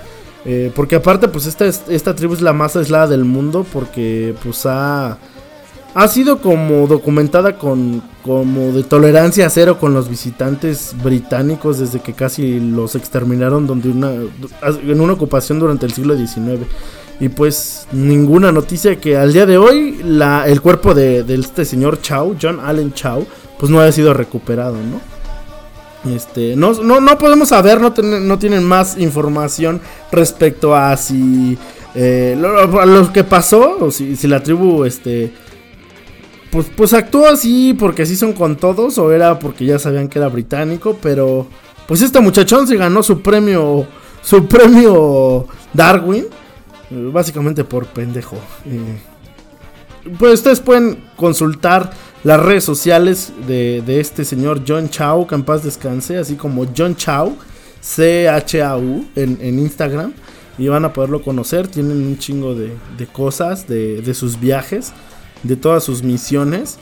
Eh, 0.46 0.70
porque 0.74 0.96
aparte, 0.96 1.28
pues 1.28 1.46
esta, 1.46 1.64
esta 1.66 2.14
tribu 2.14 2.34
es 2.34 2.42
la 2.42 2.52
más 2.52 2.76
aislada 2.76 3.06
del 3.06 3.24
mundo 3.24 3.64
porque 3.72 4.34
pues 4.42 4.66
ha, 4.66 5.16
ha 5.94 6.08
sido 6.08 6.40
como 6.40 6.86
documentada 6.86 7.56
con 7.56 8.02
como 8.24 8.72
de 8.72 8.82
tolerancia 8.82 9.48
cero 9.50 9.78
con 9.78 9.92
los 9.92 10.08
visitantes 10.08 10.94
británicos 11.02 11.78
desde 11.78 12.00
que 12.00 12.14
casi 12.14 12.58
los 12.58 12.94
exterminaron 12.94 13.66
donde 13.66 13.90
una, 13.90 14.12
en 14.12 15.00
una 15.00 15.12
ocupación 15.12 15.60
durante 15.60 15.84
el 15.84 15.92
siglo 15.92 16.16
XIX. 16.16 16.66
Y 17.20 17.28
pues 17.28 17.86
ninguna 17.92 18.50
noticia 18.50 18.96
que 18.96 19.16
al 19.16 19.32
día 19.32 19.46
de 19.46 19.58
hoy 19.58 20.00
la, 20.02 20.48
el 20.48 20.62
cuerpo 20.62 20.94
de, 20.94 21.20
este 21.28 21.64
señor 21.64 22.00
Chow, 22.00 22.34
John 22.40 22.60
Allen 22.60 22.94
Chow, 22.94 23.26
pues 23.58 23.70
no 23.70 23.80
haya 23.80 23.92
sido 23.92 24.14
recuperado, 24.14 24.76
¿no? 24.76 25.00
Este, 26.14 26.54
no, 26.54 26.72
no, 26.74 27.18
podemos 27.18 27.48
saber, 27.48 27.80
no, 27.80 27.94
no 28.02 28.38
tienen 28.38 28.62
más 28.62 28.98
información 28.98 29.80
respecto 30.12 30.76
a 30.76 30.96
si 30.98 31.56
eh, 31.94 32.36
lo, 32.38 33.12
que 33.12 33.24
pasó, 33.24 33.78
o 33.80 33.90
si, 33.90 34.14
si, 34.16 34.28
la 34.28 34.42
tribu, 34.42 34.84
este, 34.84 35.32
pues, 36.50 36.66
pues 36.76 36.92
actuó 36.92 37.26
así 37.26 37.72
porque 37.72 38.02
así 38.02 38.16
son 38.16 38.34
con 38.34 38.56
todos, 38.56 38.98
o 38.98 39.12
era 39.12 39.38
porque 39.38 39.64
ya 39.64 39.78
sabían 39.78 40.08
que 40.08 40.18
era 40.18 40.28
británico, 40.28 40.98
pero 41.00 41.46
pues 41.88 42.02
este 42.02 42.20
muchachón 42.20 42.66
se 42.66 42.76
ganó 42.76 43.02
su 43.02 43.22
premio, 43.22 43.86
su 44.22 44.46
premio 44.46 45.46
Darwin 45.72 46.26
Básicamente 46.90 47.64
por 47.64 47.86
pendejo. 47.86 48.36
pues 50.18 50.34
ustedes 50.34 50.60
pueden 50.60 51.02
consultar 51.16 51.90
las 52.24 52.40
redes 52.40 52.64
sociales 52.64 53.32
de, 53.46 54.00
este 54.00 54.24
señor 54.24 54.62
John 54.66 54.88
Chau, 54.88 55.26
que 55.26 55.34
en 55.34 55.42
paz 55.42 55.62
descanse, 55.62 56.16
así 56.16 56.36
como 56.36 56.66
John 56.76 56.96
Chau, 56.96 57.36
C-H-A-U, 57.80 59.04
en, 59.14 59.58
Instagram. 59.58 60.14
Y 60.56 60.68
van 60.68 60.84
a 60.84 60.92
poderlo 60.92 61.20
conocer. 61.20 61.68
Tienen 61.68 61.98
un 62.06 62.18
chingo 62.18 62.54
de, 62.54 62.72
cosas, 63.12 63.66
de, 63.68 64.00
de, 64.00 64.14
sus 64.14 64.40
viajes, 64.40 64.92
de 65.42 65.56
todas 65.56 65.84
sus 65.84 66.02
misiones. 66.02 66.78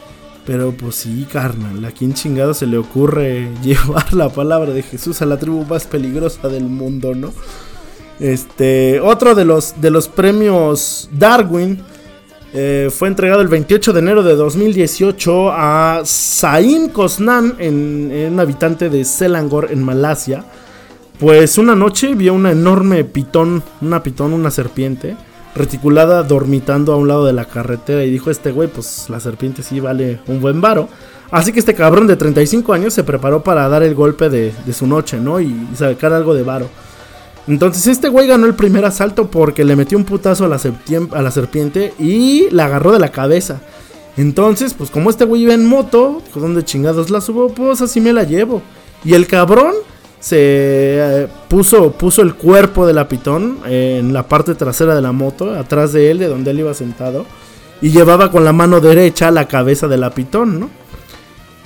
Pero 0.46 0.72
pues 0.72 0.96
sí, 0.96 1.26
carnal, 1.30 1.84
¿a 1.84 1.90
quién 1.90 2.14
chingado 2.14 2.54
se 2.54 2.66
le 2.66 2.76
ocurre 2.76 3.48
llevar 3.62 4.12
la 4.12 4.28
palabra 4.28 4.72
de 4.72 4.82
Jesús 4.82 5.22
a 5.22 5.26
la 5.26 5.38
tribu 5.38 5.64
más 5.64 5.86
peligrosa 5.86 6.48
del 6.48 6.64
mundo, 6.64 7.14
no? 7.14 7.32
Este, 8.20 9.00
otro 9.00 9.34
de 9.34 9.44
los, 9.44 9.80
de 9.80 9.90
los 9.90 10.06
premios 10.06 11.08
Darwin 11.12 11.82
eh, 12.54 12.90
fue 12.90 13.08
entregado 13.08 13.40
el 13.40 13.48
28 13.48 13.94
de 13.94 13.98
enero 14.00 14.22
de 14.22 14.36
2018 14.36 15.50
a 15.52 16.02
Saim 16.04 16.90
Kosnan, 16.90 17.54
en, 17.58 18.32
un 18.32 18.40
habitante 18.40 18.90
de 18.90 19.04
Selangor, 19.04 19.68
en 19.70 19.82
Malasia. 19.82 20.44
Pues 21.18 21.56
una 21.56 21.74
noche 21.74 22.14
vio 22.14 22.34
una 22.34 22.52
enorme 22.52 23.04
pitón, 23.04 23.62
una 23.80 24.02
pitón, 24.02 24.34
una 24.34 24.50
serpiente, 24.50 25.16
reticulada 25.54 26.24
dormitando 26.24 26.92
a 26.92 26.96
un 26.96 27.08
lado 27.08 27.24
de 27.24 27.32
la 27.32 27.46
carretera. 27.46 28.04
Y 28.04 28.10
dijo 28.10 28.30
este 28.30 28.50
güey, 28.50 28.68
pues 28.68 29.08
la 29.08 29.20
serpiente 29.20 29.62
sí 29.62 29.80
vale 29.80 30.20
un 30.26 30.40
buen 30.40 30.60
varo. 30.60 30.88
Así 31.30 31.52
que 31.52 31.60
este 31.60 31.74
cabrón 31.74 32.06
de 32.06 32.16
35 32.16 32.74
años 32.74 32.92
se 32.92 33.04
preparó 33.04 33.42
para 33.42 33.66
dar 33.68 33.82
el 33.82 33.94
golpe 33.94 34.28
de, 34.28 34.52
su 34.74 34.86
noche, 34.86 35.18
¿no? 35.18 35.40
Y, 35.40 35.68
y 35.72 35.76
sacar 35.76 36.12
algo 36.12 36.34
de 36.34 36.42
varo. 36.42 36.68
Entonces 37.48 37.86
este 37.88 38.08
güey 38.08 38.28
ganó 38.28 38.46
el 38.46 38.54
primer 38.54 38.84
asalto 38.84 39.28
porque 39.28 39.64
le 39.64 39.76
metió 39.76 39.98
un 39.98 40.04
putazo 40.04 40.44
a 40.44 40.48
la, 40.48 41.30
serpiente 41.30 41.92
y 41.98 42.48
la 42.50 42.66
agarró 42.66 42.92
de 42.92 43.00
la 43.00 43.10
cabeza. 43.10 43.60
Entonces, 44.16 44.74
pues 44.74 44.90
como 44.90 45.10
este 45.10 45.24
güey 45.24 45.42
iba 45.42 45.54
en 45.54 45.66
moto, 45.66 46.22
pues, 46.32 46.42
¿dónde 46.42 46.64
chingados 46.64 47.10
la 47.10 47.20
subo? 47.20 47.48
Pues 47.48 47.80
así 47.80 48.00
me 48.00 48.12
la 48.12 48.24
llevo. 48.24 48.62
Y 49.04 49.14
el 49.14 49.26
cabrón 49.26 49.72
se 50.20 50.36
eh, 50.38 51.28
puso, 51.48 51.92
puso 51.92 52.22
el 52.22 52.34
cuerpo 52.34 52.86
de 52.86 52.92
la 52.92 53.08
pitón 53.08 53.58
en 53.66 54.12
la 54.12 54.28
parte 54.28 54.54
trasera 54.54 54.94
de 54.94 55.02
la 55.02 55.12
moto, 55.12 55.54
atrás 55.54 55.92
de 55.92 56.10
él, 56.10 56.18
de 56.18 56.28
donde 56.28 56.52
él 56.52 56.60
iba 56.60 56.74
sentado. 56.74 57.26
Y 57.80 57.90
llevaba 57.90 58.30
con 58.30 58.44
la 58.44 58.52
mano 58.52 58.80
derecha 58.80 59.32
la 59.32 59.48
cabeza 59.48 59.88
de 59.88 59.96
la 59.96 60.10
pitón, 60.10 60.60
¿no? 60.60 60.70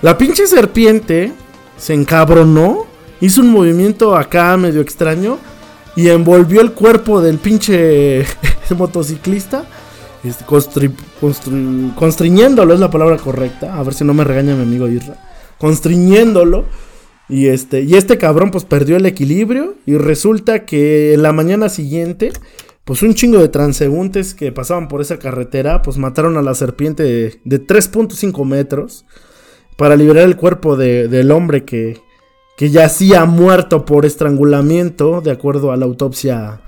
La 0.01 0.17
pinche 0.17 0.47
serpiente 0.47 1.33
se 1.77 1.93
encabronó, 1.93 2.87
hizo 3.21 3.43
un 3.43 3.51
movimiento 3.51 4.17
acá 4.17 4.57
medio 4.57 4.81
extraño 4.81 5.39
y 5.97 6.11
envolvió 6.11 6.61
el 6.61 6.73
cuerpo 6.73 7.23
del 7.23 7.39
pinche 7.39 8.25
motociclista. 8.77 9.65
Este, 10.23 10.45
constriñéndolo 11.95 12.75
es 12.75 12.81
la 12.81 12.91
palabra 12.91 13.17
correcta. 13.17 13.79
A 13.79 13.83
ver 13.83 13.95
si 13.95 14.05
no 14.05 14.13
me 14.13 14.25
regaña 14.25 14.55
mi 14.55 14.63
amigo 14.63 14.89
Irra. 14.89 15.17
Constriñéndolo. 15.59 16.67
Y 17.29 17.47
este, 17.47 17.83
y 17.83 17.95
este 17.95 18.19
cabrón 18.19 18.51
pues 18.51 18.65
perdió 18.65 18.97
el 18.97 19.07
equilibrio. 19.07 19.77
Y 19.87 19.97
resulta 19.97 20.67
que 20.67 21.15
en 21.15 21.23
la 21.23 21.33
mañana 21.33 21.71
siguiente, 21.71 22.33
pues 22.85 23.03
un 23.03 23.15
chingo 23.15 23.39
de 23.39 23.49
transeúntes 23.49 24.35
que 24.35 24.53
pasaban 24.53 24.89
por 24.89 25.01
esa 25.01 25.19
carretera, 25.19 25.81
pues 25.81 25.97
mataron 25.97 26.37
a 26.37 26.43
la 26.43 26.55
serpiente 26.55 27.05
de, 27.05 27.67
3.5 27.67 28.45
metros 28.45 29.07
para 29.79 29.97
liberar 29.97 30.25
el 30.25 30.37
cuerpo 30.37 30.77
del 30.77 31.31
hombre 31.31 31.65
que, 31.65 32.01
que 32.57 32.71
yacía 32.71 33.25
muerto 33.27 33.85
por 33.85 34.07
estrangulamiento, 34.07 35.21
de 35.21 35.31
acuerdo 35.31 35.73
a 35.73 35.77
la 35.77 35.85
autopsia 35.85 36.63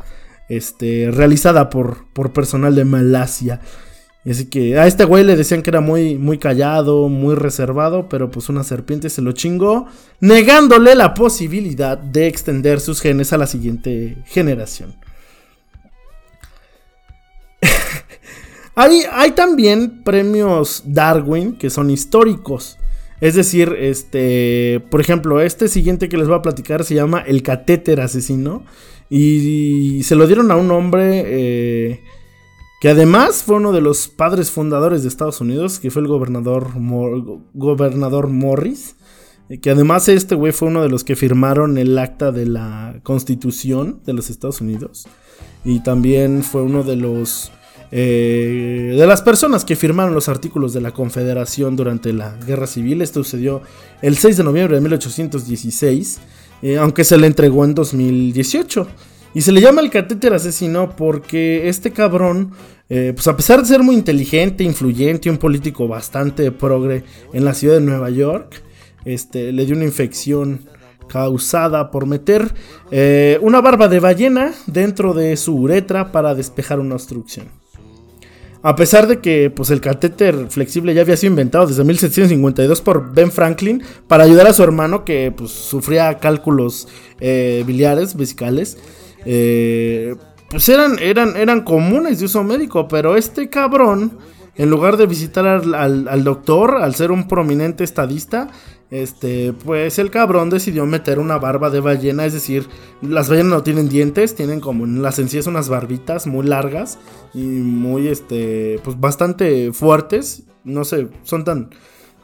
este, 0.49 1.11
realizada 1.11 1.71
por, 1.71 2.13
por 2.13 2.33
personal 2.33 2.75
de 2.75 2.85
Malasia. 2.85 3.61
Así 4.29 4.47
que 4.47 4.79
a 4.79 4.87
este 4.87 5.05
güey 5.05 5.25
le 5.25 5.37
decían 5.37 5.63
que 5.63 5.71
era 5.71 5.81
muy, 5.81 6.17
muy 6.17 6.39
callado, 6.39 7.09
muy 7.09 7.35
reservado, 7.35 8.09
pero 8.11 8.31
pues 8.31 8.51
una 8.51 8.63
serpiente 8.65 9.09
se 9.09 9.23
lo 9.23 9.33
chingó, 9.33 9.87
negándole 10.21 10.95
la 10.95 11.15
posibilidad 11.15 11.97
de 11.97 12.27
extender 12.27 12.81
sus 12.81 13.01
genes 13.01 13.33
a 13.33 13.39
la 13.39 13.47
siguiente 13.47 14.19
generación. 14.27 14.97
hay, 18.75 19.03
hay 19.11 19.31
también 19.31 20.03
premios 20.05 20.83
Darwin 20.85 21.57
que 21.57 21.71
son 21.71 21.89
históricos. 21.89 22.77
Es 23.21 23.35
decir, 23.35 23.75
este, 23.79 24.81
por 24.91 25.01
ejemplo, 25.01 25.41
este 25.41 25.69
siguiente 25.69 26.09
que 26.09 26.17
les 26.17 26.29
voy 26.29 26.37
a 26.37 26.43
platicar 26.43 26.85
se 26.85 26.95
llama 26.95 27.21
El 27.21 27.43
catéter 27.43 28.01
asesino. 28.01 28.65
Y, 29.11 30.03
se 30.05 30.15
lo 30.15 30.27
dieron 30.27 30.51
a 30.51 30.57
un 30.57 30.71
hombre 30.71 31.23
eh, 31.27 32.01
que 32.81 32.91
además 32.91 33.43
fue 33.43 33.57
uno 33.57 33.73
de 33.73 33.81
los 33.81 34.09
padres 34.09 34.51
fundadores 34.51 35.03
de 35.03 35.09
Estados 35.09 35.41
Unidos, 35.41 35.81
que 35.81 35.91
fue 35.91 36.03
el 36.03 36.09
gobernador, 36.09 36.71
gobernador 37.55 38.29
Morris. 38.29 38.97
Que 39.63 39.71
además 39.71 40.09
este 40.11 40.35
güey 40.35 40.53
fue 40.53 40.69
uno 40.69 40.83
de 40.83 40.91
los 40.91 41.05
que 41.05 41.17
firmaron 41.17 41.79
el 41.79 41.97
acta 41.99 42.33
de 42.33 42.45
la 42.45 43.01
constitución 43.03 44.01
de 44.05 44.13
los 44.13 44.29
Estados 44.29 44.61
Unidos. 44.61 45.09
Y 45.65 45.81
también 45.81 46.43
fue 46.43 46.63
uno 46.63 46.83
de 46.83 46.97
los 46.97 47.51
eh, 47.91 48.95
de 48.97 49.07
las 49.07 49.23
personas 49.23 49.65
que 49.65 49.77
firmaron 49.77 50.15
los 50.15 50.29
artículos 50.29 50.75
de 50.75 50.81
la 50.81 50.93
Confederación 50.93 51.77
durante 51.77 52.13
la 52.13 52.37
Guerra 52.47 52.67
Civil. 52.67 53.01
Esto 53.01 53.25
sucedió 53.25 53.63
el 54.03 54.17
6 54.17 54.37
de 54.37 54.45
noviembre 54.45 54.77
de 54.77 54.83
1816, 54.83 56.21
eh, 56.63 56.77
aunque 56.77 57.05
se 57.05 57.17
le 57.17 57.27
entregó 57.27 57.65
en 57.65 57.75
2018. 57.75 58.87
Y 59.35 59.43
se 59.43 59.53
le 59.53 59.61
llama 59.61 59.81
el 59.81 59.91
catéter 59.91 60.35
asesino 60.35 60.97
porque 60.97 61.69
este 61.69 61.93
cabrón, 61.93 62.53
eh, 62.89 63.13
pues 63.15 63.27
a 63.29 63.37
pesar 63.37 63.61
de 63.61 63.67
ser 63.67 63.83
muy 63.83 63.95
inteligente, 63.95 64.65
influyente 64.65 65.31
un 65.31 65.39
político 65.39 65.87
bastante 65.87 66.51
progre 66.51 67.05
en 67.33 67.45
la 67.45 67.55
ciudad 67.55 67.75
de 67.75 67.83
Nueva 67.83 68.11
York, 68.11 68.63
este, 69.05 69.53
le 69.53 69.65
dio 69.65 69.77
una 69.77 69.85
infección 69.85 70.67
causada 71.09 71.91
por 71.91 72.05
meter 72.05 72.53
una 73.41 73.63
barba 73.63 73.89
de 73.89 73.99
ballena 73.99 74.53
dentro 74.67 75.15
de 75.15 75.39
su 75.39 75.57
uretra 75.57 76.13
para 76.13 76.35
despejar 76.35 76.81
una 76.81 76.97
obstrucción. 76.97 77.58
A 78.63 78.75
pesar 78.75 79.07
de 79.07 79.21
que 79.21 79.51
pues, 79.51 79.71
el 79.71 79.81
catéter 79.81 80.49
flexible 80.49 80.93
ya 80.93 81.03
había 81.03 81.17
sido 81.17 81.31
inventado 81.31 81.67
desde 81.67 81.85
1752 81.85 82.81
por 82.81 83.13
Ben 83.13 83.31
Franklin 83.31 83.83
para 84.07 84.25
ayudar 84.25 84.49
a 84.49 84.53
su 84.53 84.63
hermano 84.63 85.05
que 85.05 85.33
pues, 85.37 85.53
sufría 85.53 86.19
cálculos 86.19 86.89
eh, 87.21 87.63
biliares, 87.67 88.17
vesicales, 88.17 88.79
eh, 89.25 90.17
pues 90.51 90.69
eran, 90.69 90.99
eran, 90.99 91.37
eran 91.37 91.61
comunes 91.63 92.19
de 92.19 92.25
uso 92.25 92.43
médico, 92.43 92.89
pero 92.89 93.17
este 93.17 93.49
cabrón, 93.49 94.19
en 94.59 94.71
lugar 94.71 94.97
de 94.97 95.07
visitar 95.07 95.47
al 95.47 96.25
doctor, 96.25 96.77
al 96.83 96.95
ser 96.95 97.11
un 97.11 97.27
prominente 97.29 97.85
estadista, 97.85 98.51
este, 98.91 99.53
pues 99.53 99.99
el 99.99 100.11
cabrón 100.11 100.49
decidió 100.49 100.87
meter 100.87 101.19
una 101.19 101.39
barba 101.39 101.69
de 101.69 101.81
ballena, 101.81 102.25
es 102.25 102.33
decir, 102.33 102.69
las 103.03 103.29
ballenas 103.29 103.53
no 103.53 103.63
tienen 103.63 103.89
dientes, 103.89 104.35
tienen 104.35 104.61
como 104.61 104.85
en 104.85 105.03
las 105.03 105.19
encías 105.19 105.47
unas 105.47 105.69
barbitas 105.69 106.27
muy 106.27 106.47
largas 106.47 106.99
y 107.35 107.43
muy, 107.43 108.09
este, 108.09 108.81
pues 108.83 108.99
bastante 108.99 109.73
fuertes, 109.73 110.45
no 110.65 110.85
sé, 110.85 111.09
son 111.23 111.45
tan, 111.45 111.69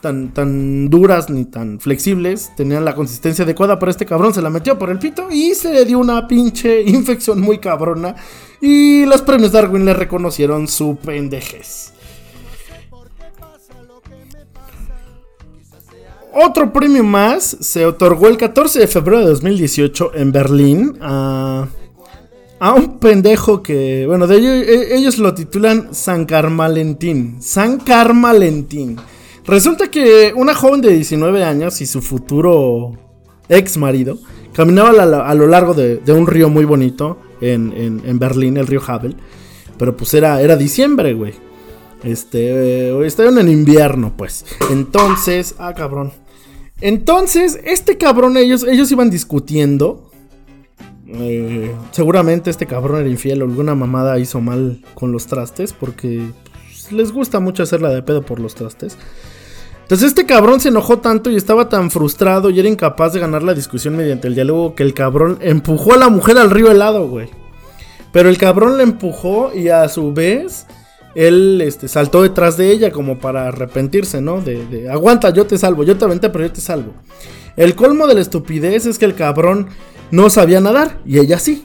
tan, 0.00 0.32
tan 0.32 0.88
duras 0.88 1.28
ni 1.28 1.44
tan 1.44 1.80
flexibles, 1.80 2.50
tenían 2.56 2.86
la 2.86 2.94
consistencia 2.94 3.44
adecuada 3.44 3.78
para 3.78 3.90
este 3.90 4.06
cabrón, 4.06 4.32
se 4.32 4.40
la 4.40 4.48
metió 4.48 4.78
por 4.78 4.88
el 4.88 4.98
pito 4.98 5.28
y 5.30 5.54
se 5.54 5.70
le 5.70 5.84
dio 5.84 5.98
una 5.98 6.26
pinche 6.26 6.82
infección 6.86 7.40
muy 7.40 7.58
cabrona 7.58 8.16
y 8.62 9.04
los 9.04 9.20
premios 9.20 9.52
Darwin 9.52 9.84
le 9.84 9.92
reconocieron 9.92 10.66
su 10.66 10.96
pendejez. 10.96 11.93
Otro 16.36 16.72
premio 16.72 17.04
más 17.04 17.56
se 17.60 17.86
otorgó 17.86 18.26
el 18.26 18.36
14 18.36 18.80
de 18.80 18.86
febrero 18.88 19.20
de 19.20 19.26
2018 19.26 20.12
en 20.14 20.32
Berlín 20.32 20.98
a, 21.00 21.68
un 22.76 22.98
pendejo 22.98 23.62
que, 23.62 24.04
bueno, 24.06 24.24
ellos, 24.24 24.66
e, 24.66 24.96
ellos 24.96 25.18
lo 25.18 25.32
titulan 25.32 25.94
San 25.94 26.24
Carmalentín. 26.24 27.40
San 27.40 27.78
Carmalentín. 27.78 28.96
Resulta 29.46 29.90
que 29.90 30.32
una 30.34 30.54
joven 30.54 30.80
de 30.80 30.92
19 30.94 31.44
años 31.44 31.80
y 31.80 31.86
su 31.86 32.02
futuro 32.02 32.92
ex 33.48 33.76
marido 33.76 34.18
caminaban 34.54 34.98
a, 34.98 35.34
lo 35.34 35.46
largo 35.46 35.72
de, 35.74 36.00
un 36.08 36.26
río 36.26 36.48
muy 36.48 36.64
bonito 36.64 37.18
en, 37.40 38.00
en, 38.04 38.18
Berlín, 38.18 38.56
el 38.56 38.66
río 38.66 38.82
Havel. 38.84 39.16
Pero 39.78 39.96
pues 39.96 40.14
era, 40.14 40.40
era 40.40 40.56
diciembre, 40.56 41.14
güey. 41.14 41.34
Este, 42.02 42.90
eh, 42.90 43.06
estaban 43.06 43.38
en 43.38 43.48
invierno, 43.48 44.14
pues. 44.16 44.44
Entonces, 44.70 45.54
ah, 45.58 45.74
cabrón. 45.74 46.23
Entonces, 46.84 47.58
este 47.64 47.96
cabrón, 47.96 48.36
ellos, 48.36 48.62
ellos 48.62 48.92
iban 48.92 49.08
discutiendo. 49.08 50.10
Eh, 51.06 51.74
seguramente 51.92 52.50
este 52.50 52.66
cabrón 52.66 53.00
era 53.00 53.08
infiel 53.08 53.40
o 53.40 53.46
alguna 53.46 53.74
mamada 53.74 54.18
hizo 54.18 54.42
mal 54.42 54.82
con 54.94 55.10
los 55.10 55.26
trastes 55.26 55.72
porque 55.72 56.26
pues, 56.64 56.92
les 56.92 57.10
gusta 57.10 57.40
mucho 57.40 57.62
hacerla 57.62 57.88
de 57.88 58.02
pedo 58.02 58.20
por 58.20 58.38
los 58.38 58.54
trastes. 58.54 58.98
Entonces 59.80 60.08
este 60.08 60.26
cabrón 60.26 60.60
se 60.60 60.68
enojó 60.68 60.98
tanto 60.98 61.30
y 61.30 61.36
estaba 61.36 61.70
tan 61.70 61.90
frustrado 61.90 62.50
y 62.50 62.60
era 62.60 62.68
incapaz 62.68 63.14
de 63.14 63.20
ganar 63.20 63.42
la 63.42 63.54
discusión 63.54 63.96
mediante 63.96 64.28
el 64.28 64.34
diálogo 64.34 64.74
que 64.74 64.82
el 64.82 64.92
cabrón 64.92 65.38
empujó 65.40 65.94
a 65.94 65.96
la 65.96 66.10
mujer 66.10 66.36
al 66.36 66.50
río 66.50 66.70
helado, 66.70 67.08
güey. 67.08 67.30
Pero 68.12 68.28
el 68.28 68.36
cabrón 68.36 68.76
le 68.76 68.82
empujó 68.82 69.54
y 69.54 69.70
a 69.70 69.88
su 69.88 70.12
vez 70.12 70.66
él 71.14 71.60
este, 71.62 71.88
saltó 71.88 72.22
detrás 72.22 72.56
de 72.56 72.70
ella 72.70 72.90
como 72.90 73.18
para 73.18 73.48
arrepentirse, 73.48 74.20
¿no? 74.20 74.40
De, 74.40 74.88
aguanta, 74.90 75.30
yo 75.30 75.46
te 75.46 75.58
salvo, 75.58 75.84
yo 75.84 75.96
te 75.96 76.04
aventé, 76.04 76.30
pero 76.30 76.46
yo 76.46 76.52
te 76.52 76.60
salvo. 76.60 76.92
El 77.56 77.74
colmo 77.74 78.06
de 78.06 78.14
la 78.14 78.20
estupidez 78.20 78.86
es 78.86 78.98
que 78.98 79.04
el 79.04 79.14
cabrón 79.14 79.68
no 80.10 80.28
sabía 80.30 80.60
nadar 80.60 81.00
y 81.06 81.18
ella 81.18 81.38
sí. 81.38 81.64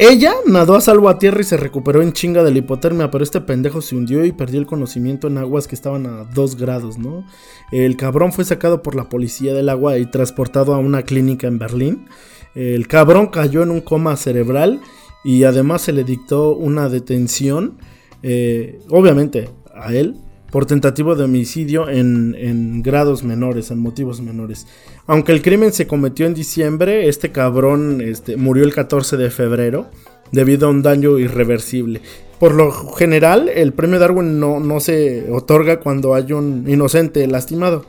Ella 0.00 0.32
nadó 0.46 0.76
a 0.76 0.80
salvo 0.80 1.08
a 1.08 1.18
tierra 1.18 1.40
y 1.40 1.44
se 1.44 1.56
recuperó 1.56 2.02
en 2.02 2.12
chinga 2.12 2.44
de 2.44 2.52
la 2.52 2.58
hipotermia, 2.58 3.10
pero 3.10 3.24
este 3.24 3.40
pendejo 3.40 3.80
se 3.80 3.96
hundió 3.96 4.24
y 4.24 4.30
perdió 4.30 4.60
el 4.60 4.66
conocimiento 4.66 5.26
en 5.26 5.38
aguas 5.38 5.66
que 5.66 5.74
estaban 5.74 6.06
a 6.06 6.24
2 6.34 6.56
grados, 6.56 6.98
¿no? 6.98 7.24
El 7.72 7.96
cabrón 7.96 8.32
fue 8.32 8.44
sacado 8.44 8.80
por 8.80 8.94
la 8.94 9.08
policía 9.08 9.54
del 9.54 9.68
agua 9.68 9.98
y 9.98 10.06
transportado 10.06 10.74
a 10.74 10.78
una 10.78 11.02
clínica 11.02 11.48
en 11.48 11.58
Berlín. 11.58 12.06
El 12.54 12.86
cabrón 12.86 13.26
cayó 13.26 13.64
en 13.64 13.72
un 13.72 13.80
coma 13.80 14.16
cerebral 14.16 14.80
y 15.24 15.42
además 15.42 15.82
se 15.82 15.92
le 15.92 16.04
dictó 16.04 16.54
una 16.54 16.88
detención 16.88 17.78
eh, 18.22 18.80
obviamente 18.88 19.48
a 19.74 19.94
él 19.94 20.16
por 20.50 20.66
tentativa 20.66 21.14
de 21.14 21.24
homicidio 21.24 21.88
en, 21.88 22.82
grados 22.82 23.22
menores, 23.22 23.70
en 23.70 23.78
motivos 23.78 24.20
menores. 24.20 24.66
Aunque 25.06 25.32
el 25.32 25.42
crimen 25.42 25.72
se 25.72 25.86
cometió 25.86 26.26
en 26.26 26.34
diciembre, 26.34 27.08
este 27.08 27.32
cabrón 27.32 28.00
este, 28.00 28.36
murió 28.36 28.64
el 28.64 28.74
14 28.74 29.16
de 29.16 29.30
febrero 29.30 29.90
debido 30.32 30.66
a 30.66 30.70
un 30.70 30.82
daño 30.82 31.18
irreversible. 31.18 32.00
Por 32.38 32.54
lo 32.54 32.72
general, 32.92 33.48
el 33.48 33.72
premio 33.72 33.98
Darwin 33.98 34.38
no, 34.38 34.60
no 34.60 34.80
se 34.80 35.30
otorga 35.30 35.80
cuando 35.80 36.14
hay 36.14 36.32
un 36.32 36.64
inocente 36.68 37.26
lastimado. 37.26 37.84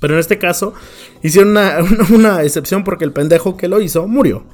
Pero 0.00 0.14
en 0.14 0.20
este 0.20 0.38
caso 0.38 0.74
hicieron 1.22 1.50
una, 1.50 1.78
una 2.14 2.42
excepción 2.42 2.82
porque 2.82 3.04
el 3.04 3.12
pendejo 3.12 3.56
que 3.56 3.68
lo 3.68 3.80
hizo 3.80 4.08
murió. 4.08 4.44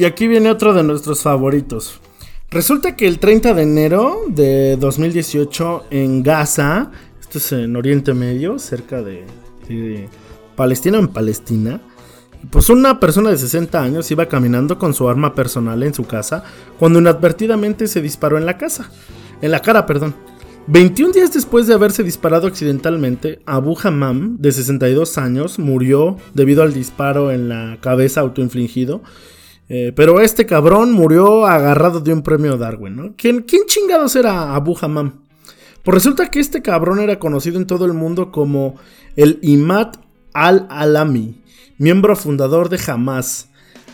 Y 0.00 0.06
aquí 0.06 0.28
viene 0.28 0.50
otro 0.50 0.72
de 0.72 0.82
nuestros 0.82 1.20
favoritos. 1.20 2.00
Resulta 2.50 2.96
que 2.96 3.06
el 3.06 3.18
30 3.18 3.52
de 3.52 3.62
enero 3.64 4.22
de 4.28 4.78
2018 4.78 5.88
en 5.90 6.22
Gaza, 6.22 6.90
esto 7.20 7.36
es 7.36 7.52
en 7.52 7.76
Oriente 7.76 8.14
Medio, 8.14 8.58
cerca 8.58 9.02
de, 9.02 9.26
Palestina, 10.56 11.00
en 11.00 11.08
Palestina, 11.08 11.82
pues 12.48 12.70
una 12.70 12.98
persona 12.98 13.28
de 13.28 13.36
60 13.36 13.78
años 13.78 14.10
iba 14.10 14.24
caminando 14.24 14.78
con 14.78 14.94
su 14.94 15.06
arma 15.06 15.34
personal 15.34 15.82
en 15.82 15.92
su 15.92 16.06
casa 16.06 16.44
cuando 16.78 16.98
inadvertidamente 16.98 17.86
se 17.86 18.00
disparó 18.00 18.38
en 18.38 18.46
la 18.46 18.56
casa, 18.56 18.90
en 19.42 19.50
la 19.50 19.60
cara, 19.60 19.84
perdón. 19.84 20.14
21 20.68 21.12
días 21.12 21.34
después 21.34 21.66
de 21.66 21.74
haberse 21.74 22.04
disparado 22.04 22.46
accidentalmente, 22.46 23.42
Abu 23.44 23.76
Hammam, 23.82 24.38
de 24.38 24.50
62 24.50 25.18
años, 25.18 25.58
murió 25.58 26.16
debido 26.32 26.62
al 26.62 26.72
disparo 26.72 27.30
en 27.30 27.50
la 27.50 27.76
cabeza 27.82 28.22
autoinfligido 28.22 29.02
eh, 29.72 29.92
pero 29.94 30.20
este 30.20 30.46
cabrón 30.46 30.90
murió 30.90 31.46
agarrado 31.46 32.00
de 32.00 32.12
un 32.12 32.22
premio 32.22 32.56
Darwin, 32.56 32.96
¿no? 32.96 33.14
¿Quién, 33.16 33.42
quién 33.42 33.62
chingados 33.66 34.16
era 34.16 34.56
Abu 34.56 34.76
Hammam? 34.80 35.20
Pues 35.84 35.94
resulta 35.94 36.28
que 36.28 36.40
este 36.40 36.60
cabrón 36.60 36.98
era 36.98 37.20
conocido 37.20 37.56
en 37.56 37.68
todo 37.68 37.84
el 37.84 37.92
mundo 37.92 38.32
como 38.32 38.74
el 39.14 39.38
Imad 39.42 39.92
al-Alami, 40.34 41.40
miembro 41.78 42.16
fundador 42.16 42.68
de 42.68 42.80
Hamas. 42.84 43.48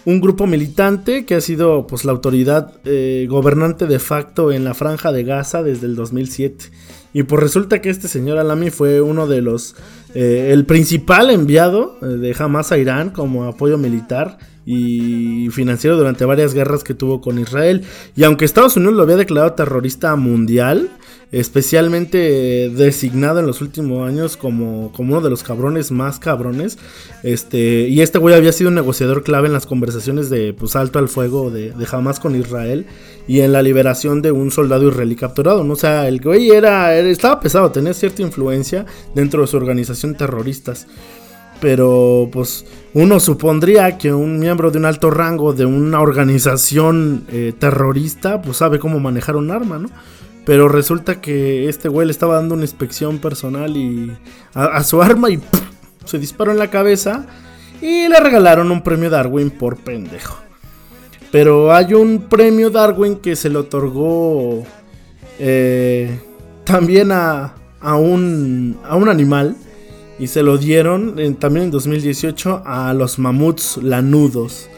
un 0.07 0.23
grupo 0.23 0.47
militante 0.47 1.27
que 1.27 1.35
ha 1.35 1.41
sido 1.43 1.87
pues 1.87 2.07
la 2.07 2.13
autoridad 2.13 2.73
eh, 2.87 3.27
gobernante 3.29 3.87
de 3.87 3.99
facto 3.99 4.53
en 4.53 4.65
la 4.65 4.73
franja 4.73 5.13
de 5.13 5.25
Gaza 5.25 5.63
desde 5.63 5.89
el 5.89 5.95
2007. 5.95 6.71
Y 7.13 7.25
pues 7.25 7.43
resulta 7.43 7.83
que 7.83 7.91
este 7.91 8.09
señor 8.09 8.39
Alami 8.39 8.71
fue 8.71 9.03
uno 9.03 9.27
de 9.27 9.43
los, 9.43 9.77
eh, 10.15 10.51
el 10.53 10.65
principal 10.65 11.29
enviado 11.29 11.99
de 12.01 12.35
Hamas 12.39 12.73
a 12.73 12.79
Irán 12.79 13.11
como 13.11 13.45
apoyo 13.45 13.77
militar 13.77 14.39
y 14.67 15.49
financiero 15.51 15.97
durante 15.97 16.25
varias 16.25 16.53
guerras 16.53 16.85
que 16.85 16.93
tuvo 16.93 17.21
con 17.21 17.39
Israel. 17.39 17.85
Y 18.17 18.25
aunque 18.25 18.45
Estados 18.45 18.77
Unidos 18.77 18.95
lo 18.97 19.03
había 19.05 19.17
declarado 19.17 19.55
terrorista 19.55 20.15
mundial, 20.17 20.91
especialmente 21.33 22.71
designado 22.71 23.41
en 23.41 23.47
los 23.47 23.61
últimos 23.61 24.09
años 24.09 24.37
como, 24.37 24.93
como 24.93 25.15
uno 25.15 25.23
de 25.23 25.31
los 25.31 25.43
cabrones 25.43 25.91
más 25.91 26.19
cabrones. 26.19 26.79
Este, 27.23 27.89
y 27.89 28.01
este 28.01 28.19
güey 28.19 28.35
había 28.35 28.53
sido 28.53 28.69
un 28.69 28.75
negociador 28.75 29.23
clave 29.23 29.47
en 29.47 29.53
las 29.53 29.67
conversaciones 29.67 30.31
de 30.31 30.53
pues, 30.53 30.77
alto 30.77 30.99
al 30.99 31.09
fuego 31.09 31.51
de, 31.51 31.73
de 31.73 31.87
Hamas 31.91 32.21
con 32.21 32.37
Israel 32.37 32.87
y 33.29 33.41
en 33.41 33.53
la 33.53 33.63
liberación 33.63 34.23
de 34.23 34.31
un 34.31 34.51
soldado 34.51 34.89
israelí 34.89 35.17
capturado. 35.17 35.65
¿no? 35.65 35.75
O 35.75 35.77
sea, 35.77 36.07
el 36.09 36.21
güey 36.21 36.51
era, 36.51 36.97
estaba 36.97 37.41
pesado, 37.41 37.71
tenía 37.71 37.95
cierta 37.95 38.23
influencia 38.23 38.87
dentro 39.15 39.43
de 39.43 39.49
su 39.49 39.57
organización 39.57 40.15
terroristas. 40.15 40.87
Pero 41.61 42.29
pues 42.33 42.67
uno 42.95 43.21
supondría 43.21 43.99
que 43.99 44.13
un 44.13 44.39
miembro 44.39 44.71
de 44.71 44.79
un 44.79 44.85
alto 44.85 45.11
rango 45.11 45.53
de 45.53 45.67
una 45.67 46.01
organización 46.01 47.27
eh, 47.31 47.53
terrorista 47.59 48.43
pues 48.43 48.59
sabe 48.59 48.79
cómo 48.79 49.01
manejar 49.01 49.37
un 49.37 49.51
arma, 49.51 49.79
¿no? 49.79 49.89
Pero 50.47 50.69
resulta 50.69 51.21
que 51.21 51.69
este 51.69 51.89
güey 51.89 52.07
le 52.07 52.13
estaba 52.13 52.37
dando 52.37 52.55
una 52.55 52.65
inspección 52.65 53.19
personal 53.19 53.77
y 53.77 54.17
a, 54.55 54.83
su 54.85 55.03
arma 55.03 55.29
y 55.29 55.41
se 56.05 56.19
disparó 56.19 56.53
en 56.53 56.59
la 56.59 56.71
cabeza 56.71 57.27
y 57.83 58.09
le 58.09 58.21
regalaron 58.21 58.71
un 58.71 58.83
premio 58.83 59.11
Darwin 59.11 59.51
por 59.51 59.77
pendejo. 59.77 60.39
Pero 61.33 61.75
hay 61.75 61.95
un 61.95 62.29
premio 62.29 62.71
Darwin 62.71 63.17
que 63.17 63.35
se 63.35 63.51
le 63.51 63.59
otorgó 63.59 64.63
eh, 65.41 66.21
también 66.65 67.11
a, 67.11 67.55
a, 67.81 67.97
un, 67.97 68.79
a 68.85 68.97
un 68.97 69.09
animal 69.09 69.57
y 70.19 70.27
se 70.29 70.43
lo 70.43 70.59
dieron 70.59 71.37
también 71.37 71.67
en 71.67 71.71
2018 71.71 72.63
a 72.65 72.95
los 72.95 73.19
mamuts 73.19 73.79
lanudos. 73.79 74.69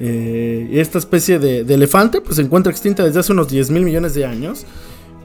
Eh, 0.00 0.68
esta 0.74 0.98
especie 0.98 1.40
de, 1.40 1.64
de, 1.64 1.74
elefante 1.74 2.20
pues 2.20 2.36
se 2.36 2.42
encuentra 2.42 2.70
extinta 2.70 3.04
desde 3.04 3.18
hace 3.18 3.32
unos 3.32 3.48
10 3.48 3.70
mil 3.70 3.82
millones 3.82 4.14
de 4.14 4.24
años 4.24 4.64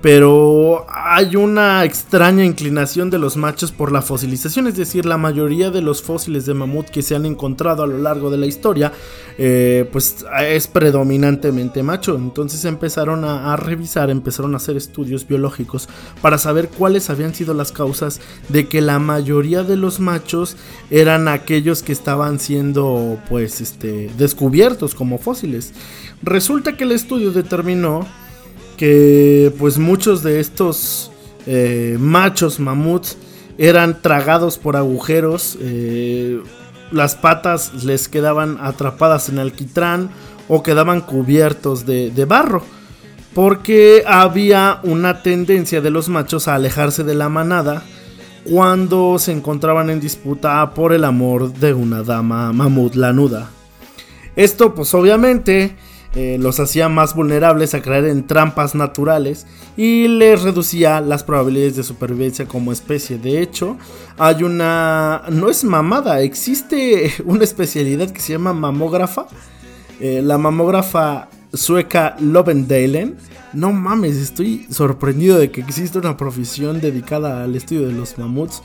pero 0.03 0.85
hay 0.89 1.37
una 1.37 1.85
extraña 1.85 2.43
inclinación 2.43 3.09
de 3.09 3.17
los 3.17 3.37
machos 3.37 3.71
por 3.71 3.89
la 3.89 4.01
fosilización, 4.01 4.67
es 4.67 4.75
decir, 4.75 5.05
la 5.05 5.17
mayoría 5.17 5.71
de 5.71 5.81
los 5.81 6.01
fósiles 6.01 6.45
de 6.45 6.53
mamut 6.53 6.89
que 6.89 7.01
se 7.01 7.15
han 7.15 7.25
encontrado 7.25 7.83
a 7.83 7.87
lo 7.87 7.97
largo 7.99 8.29
de 8.29 8.35
la 8.35 8.45
historia, 8.45 8.91
eh, 9.37 9.87
pues 9.93 10.25
es 10.41 10.67
predominantemente 10.67 11.83
macho. 11.83 12.15
Entonces 12.17 12.65
empezaron 12.65 13.23
a, 13.23 13.55
revisar, 13.55 14.09
empezaron 14.09 14.55
a 14.55 14.57
hacer 14.57 14.75
estudios 14.75 15.25
biológicos 15.25 15.87
para 16.21 16.37
saber 16.37 16.67
cuáles 16.67 17.09
habían 17.09 17.33
sido 17.33 17.53
las 17.53 17.71
causas 17.71 18.19
de 18.49 18.67
que 18.67 18.81
la 18.81 18.99
mayoría 18.99 19.63
de 19.63 19.77
los 19.77 20.01
machos 20.01 20.57
eran 20.91 21.29
aquellos 21.29 21.81
que 21.81 21.93
estaban 21.93 22.41
siendo, 22.41 23.19
pues, 23.29 23.61
este, 23.61 24.11
descubiertos 24.17 24.95
como 24.95 25.17
fósiles. 25.17 25.71
Resulta 26.21 26.75
que 26.75 26.83
el 26.83 26.91
estudio 26.91 27.31
determinó 27.31 28.05
que 28.77 29.53
pues 29.57 29.77
muchos 29.77 30.23
de 30.23 30.39
estos 30.39 31.12
eh, 31.45 31.97
machos 31.99 32.59
mamuts 32.59 33.17
eran 33.57 34.01
tragados 34.01 34.57
por 34.57 34.75
agujeros, 34.75 35.57
eh, 35.62 36.41
las 36.91 37.15
patas 37.15 37.83
les 37.83 38.07
quedaban 38.07 38.57
atrapadas 38.62 39.29
en 39.29 39.39
alquitrán 39.39 40.09
o 40.47 40.63
quedaban 40.63 41.01
cubiertos 41.01 41.86
de, 41.86 42.12
de 42.12 42.25
barro, 42.25 42.63
porque 43.33 44.03
había 44.07 44.79
una 44.83 45.21
tendencia 45.21 45.81
de 45.81 45.89
los 45.89 46.09
machos 46.09 46.47
a 46.47 46.55
alejarse 46.55 47.03
de 47.03 47.15
la 47.15 47.29
manada 47.29 47.83
cuando 48.43 49.17
se 49.19 49.31
encontraban 49.31 49.89
en 49.89 49.99
disputa 49.99 50.73
por 50.73 50.93
el 50.93 51.03
amor 51.05 51.53
de 51.53 51.73
una 51.73 52.03
dama 52.03 52.51
mamut 52.51 52.95
lanuda. 52.95 53.49
Esto 54.36 54.73
pues 54.73 54.93
obviamente 54.93 55.75
eh, 56.15 56.38
los 56.39 56.60
hacía 56.60 56.89
más 56.89 57.15
vulnerables 57.15 57.73
a 57.73 57.82
caer 57.82 58.06
en 58.06 58.28
trampas 58.28 58.76
naturales 58.76 59.47
y 59.76 60.08
les 60.08 60.43
reducía 60.43 61.02
las 61.02 61.23
probabilidades 61.23 61.76
de 61.76 61.84
supervivencia 61.84 62.45
como 62.45 62.71
especie. 62.71 63.17
De 63.17 63.41
hecho, 63.41 63.78
hay 64.19 64.43
una... 64.43 65.23
no 65.32 65.49
es 65.49 65.63
mamada, 65.63 66.21
existe 66.21 67.12
una 67.26 67.43
especialidad 67.43 68.12
que 68.12 68.21
se 68.21 68.34
llama 68.34 68.54
mamógrafa. 68.54 69.26
Eh, 69.99 70.21
la 70.23 70.38
mamógrafa 70.38 71.30
sueca 71.52 72.15
Lovendalen. 72.19 73.17
No 73.54 73.71
mames, 73.71 74.17
estoy 74.17 74.67
sorprendido 74.69 75.38
de 75.38 75.52
que 75.52 75.62
existe 75.62 75.97
una 75.97 76.17
profesión 76.17 76.80
dedicada 76.80 77.43
al 77.43 77.56
estudio 77.56 77.88
de 77.88 77.93
los 77.93 78.17
mamuts. 78.17 78.62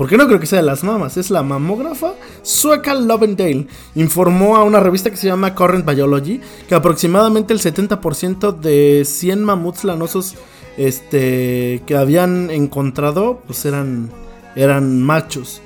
Porque 0.00 0.16
no 0.16 0.26
creo 0.26 0.40
que 0.40 0.46
sea 0.46 0.60
de 0.60 0.64
las 0.64 0.82
mamas, 0.82 1.18
es 1.18 1.30
la 1.30 1.42
mamógrafa 1.42 2.14
sueca 2.40 2.94
Lovendale. 2.94 3.66
Informó 3.94 4.56
a 4.56 4.64
una 4.64 4.80
revista 4.80 5.10
que 5.10 5.18
se 5.18 5.26
llama 5.26 5.54
Current 5.54 5.84
Biology 5.84 6.40
que 6.66 6.74
aproximadamente 6.74 7.52
el 7.52 7.60
70% 7.60 8.58
de 8.60 9.04
100 9.04 9.44
mamuts 9.44 9.84
lanosos 9.84 10.36
este, 10.78 11.82
que 11.84 11.96
habían 11.96 12.50
encontrado 12.50 13.42
pues 13.46 13.66
eran, 13.66 14.10
eran 14.56 15.02
machos. 15.02 15.60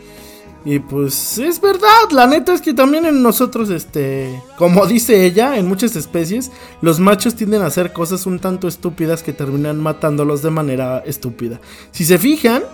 Y 0.65 0.81
pues 0.81 1.39
es 1.39 1.61
verdad, 1.61 2.11
la 2.11 2.27
neta 2.27 2.55
es 2.55 2.61
que 2.61 2.75
también 2.75 3.07
en 3.07 3.23
nosotros, 3.23 3.71
este, 3.71 4.43
como 4.59 4.85
dice 4.87 5.27
ella, 5.27 5.59
en 5.59 5.69
muchas 5.69 5.95
especies, 5.95 6.51
los 6.81 6.99
machos 6.99 7.37
tienden 7.37 7.63
a 7.63 7.67
hacer 7.67 7.93
cosas 7.93 8.27
un 8.27 8.41
tanto 8.41 8.67
estúpidas 8.67 9.23
que 9.23 9.33
terminan 9.33 9.79
matándolos 9.79 10.43
de 10.43 10.51
manera 10.51 11.05
estúpida. 11.07 11.61
Si 11.93 12.05
se 12.05 12.19
fijan, 12.19 12.65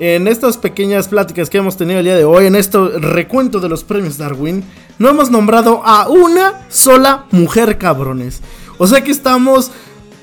en 0.00 0.28
estas 0.28 0.56
pequeñas 0.56 1.08
pláticas 1.08 1.50
que 1.50 1.58
hemos 1.58 1.76
tenido 1.76 1.98
el 1.98 2.06
día 2.06 2.16
de 2.16 2.24
hoy, 2.24 2.46
en 2.46 2.56
este 2.56 2.78
recuento 2.78 3.60
de 3.60 3.68
los 3.68 3.84
premios 3.84 4.16
Darwin, 4.16 4.64
no 4.98 5.10
hemos 5.10 5.30
nombrado 5.30 5.82
a 5.84 6.08
una 6.08 6.66
sola 6.70 7.26
mujer, 7.30 7.76
cabrones. 7.76 8.40
O 8.78 8.86
sea 8.86 9.04
que 9.04 9.10
estamos 9.10 9.70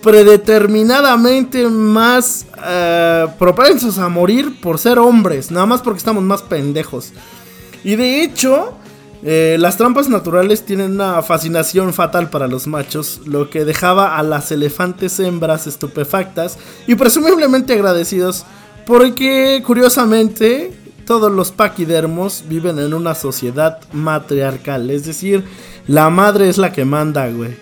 predeterminadamente 0.01 1.67
más 1.69 2.47
eh, 2.65 3.27
propensos 3.37 3.99
a 3.99 4.09
morir 4.09 4.59
por 4.61 4.79
ser 4.79 4.97
hombres, 4.97 5.51
nada 5.51 5.67
más 5.67 5.81
porque 5.81 5.99
estamos 5.99 6.23
más 6.23 6.41
pendejos. 6.41 7.13
Y 7.83 7.97
de 7.97 8.23
hecho, 8.23 8.73
eh, 9.21 9.57
las 9.59 9.77
trampas 9.77 10.09
naturales 10.09 10.65
tienen 10.65 10.93
una 10.93 11.21
fascinación 11.21 11.93
fatal 11.93 12.31
para 12.31 12.47
los 12.47 12.65
machos, 12.65 13.21
lo 13.25 13.51
que 13.51 13.63
dejaba 13.63 14.17
a 14.17 14.23
las 14.23 14.51
elefantes 14.51 15.19
hembras 15.19 15.67
estupefactas 15.67 16.57
y 16.87 16.95
presumiblemente 16.95 17.73
agradecidos 17.73 18.43
porque 18.88 19.62
curiosamente 19.65 20.71
todos 21.06 21.30
los 21.30 21.52
paquidermos 21.52 22.45
viven 22.47 22.80
en 22.80 22.93
una 22.93 23.15
sociedad 23.15 23.80
matriarcal. 23.91 24.89
Es 24.89 25.06
decir, 25.06 25.43
la 25.88 26.10
madre 26.10 26.47
es 26.47 26.58
la 26.58 26.71
que 26.71 26.86
manda, 26.86 27.30
güey. 27.30 27.56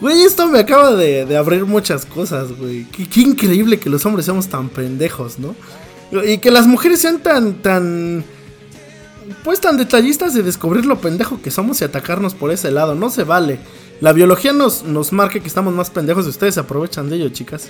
Güey, 0.00 0.22
esto 0.22 0.46
me 0.46 0.60
acaba 0.60 0.94
de, 0.94 1.36
abrir 1.36 1.64
muchas 1.66 2.06
cosas, 2.06 2.56
güey. 2.56 2.84
Qué, 2.84 3.20
increíble 3.20 3.80
que 3.80 3.90
los 3.90 4.06
hombres 4.06 4.26
seamos 4.26 4.46
tan 4.46 4.68
pendejos, 4.68 5.40
¿no? 5.40 5.56
Y 6.24 6.38
que 6.38 6.52
las 6.52 6.68
mujeres 6.68 7.00
sean 7.00 7.18
tan, 7.18 7.54
tan... 7.54 8.24
Pues 9.42 9.60
tan 9.60 9.76
detallistas 9.76 10.34
de 10.34 10.44
descubrir 10.44 10.86
lo 10.86 11.00
pendejo 11.00 11.42
que 11.42 11.50
somos 11.50 11.80
y 11.80 11.84
atacarnos 11.84 12.34
por 12.34 12.52
ese 12.52 12.70
lado. 12.70 12.94
No 12.94 13.10
se 13.10 13.24
vale. 13.24 13.58
La 14.00 14.12
biología 14.12 14.52
nos, 14.52 14.84
nos 14.84 15.12
marca 15.12 15.40
que 15.40 15.48
estamos 15.48 15.74
más 15.74 15.90
pendejos 15.90 16.26
y 16.26 16.28
ustedes 16.28 16.54
se 16.54 16.60
aprovechan 16.60 17.10
de 17.10 17.16
ello, 17.16 17.28
chicas. 17.30 17.68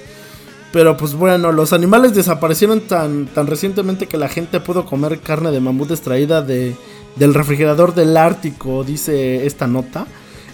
Pero 0.72 0.96
pues 0.96 1.14
bueno, 1.14 1.50
los 1.52 1.72
animales 1.72 2.14
desaparecieron 2.14 2.82
tan, 2.82 3.26
tan 3.26 3.46
recientemente 3.46 4.06
que 4.06 4.18
la 4.18 4.28
gente 4.28 4.60
pudo 4.60 4.84
comer 4.84 5.20
carne 5.20 5.50
de 5.50 5.60
mamut 5.60 5.90
extraída 5.90 6.42
de, 6.42 6.76
del 7.16 7.32
refrigerador 7.34 7.94
del 7.94 8.16
Ártico, 8.16 8.84
dice 8.84 9.46
esta 9.46 9.66
nota, 9.66 10.06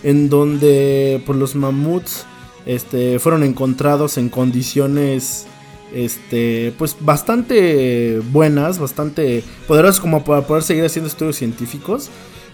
en 0.05 0.29
donde 0.29 1.21
pues, 1.27 1.39
los 1.39 1.57
mamuts 1.57 2.27
este, 2.65 3.19
fueron 3.19 3.43
encontrados 3.43 4.17
en 4.17 4.29
condiciones 4.29 5.47
este, 5.93 6.75
pues 6.79 6.97
bastante 7.01 8.21
buenas, 8.33 8.79
bastante 8.79 9.45
poderosas 9.67 10.01
como 10.01 10.25
para 10.25 10.47
poder 10.47 10.63
seguir 10.63 10.85
haciendo 10.85 11.09
estudios 11.09 11.37
científicos. 11.37 12.11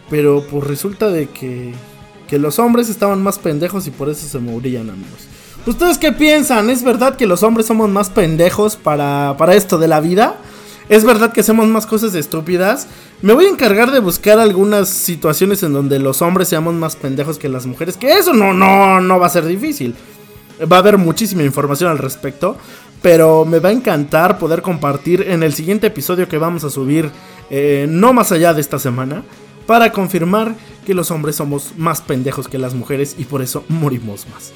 Pero 0.09 0.45
pues 0.51 0.65
resulta 0.67 1.09
de 1.09 1.29
que, 1.29 1.73
que 2.29 2.39
los 2.39 2.59
hombres 2.59 2.89
estaban 2.89 3.23
más 3.23 3.39
pendejos 3.39 3.87
y 3.87 3.91
por 3.91 4.09
eso 4.09 4.27
se 4.27 4.39
morían, 4.41 4.91
amigos. 4.91 5.29
¿Ustedes 5.67 5.99
qué 5.99 6.13
piensan? 6.13 6.71
¿Es 6.71 6.83
verdad 6.83 7.17
que 7.17 7.27
los 7.27 7.43
hombres 7.43 7.67
somos 7.67 7.91
más 7.91 8.09
pendejos 8.09 8.77
para, 8.77 9.37
para 9.37 9.55
esto 9.55 9.77
de 9.79 9.89
la 9.89 10.01
vida? 10.01 10.37
¿Es 10.89 11.05
verdad 11.05 11.33
que 11.33 11.41
hacemos 11.43 11.69
más 11.69 11.87
cosas 11.87 12.15
estúpidas? 12.15 12.89
Me 13.21 13.35
voy 13.35 13.45
a 13.45 13.51
encargar 13.51 13.91
de 13.91 14.01
buscar 14.01 14.39
algunas 14.39 14.89
situaciones 14.89 15.63
en 15.63 15.75
donde 15.75 15.99
los 15.99 16.23
hombres 16.23 16.49
seamos 16.49 16.73
más 16.75 16.97
pendejos 16.97 17.39
que 17.39 17.51
las 17.51 17.67
mujeres. 17.67 17.99
Que 17.99 18.15
eso 18.15 18.33
no, 18.33 18.55
no, 18.55 19.03
no 19.03 19.19
va 19.19 19.27
a 19.27 19.31
ser 19.31 19.45
difícil. 19.45 19.95
Va 20.61 20.77
a 20.77 20.81
haber 20.81 20.97
muchísima 20.97 21.43
información 21.43 21.91
al 21.91 21.99
respecto. 21.99 22.57
Pero 23.03 23.45
me 23.45 23.61
va 23.61 23.69
a 23.69 23.73
encantar 23.73 24.39
poder 24.39 24.63
compartir 24.63 25.27
en 25.29 25.43
el 25.43 25.53
siguiente 25.53 25.89
episodio 25.89 26.29
que 26.29 26.39
vamos 26.39 26.65
a 26.65 26.71
subir, 26.71 27.11
eh, 27.51 27.87
no 27.89 28.13
más 28.13 28.33
allá 28.33 28.53
de 28.53 28.61
esta 28.61 28.79
semana, 28.79 29.23
para 29.67 29.93
confirmar 29.93 30.55
que 30.85 30.95
los 30.95 31.11
hombres 31.11 31.37
somos 31.37 31.73
más 31.77 32.01
pendejos 32.01 32.49
que 32.49 32.59
las 32.59 32.75
mujeres 32.75 33.15
y 33.19 33.25
por 33.25 33.43
eso 33.43 33.65
morimos 33.69 34.27
más. 34.29 34.53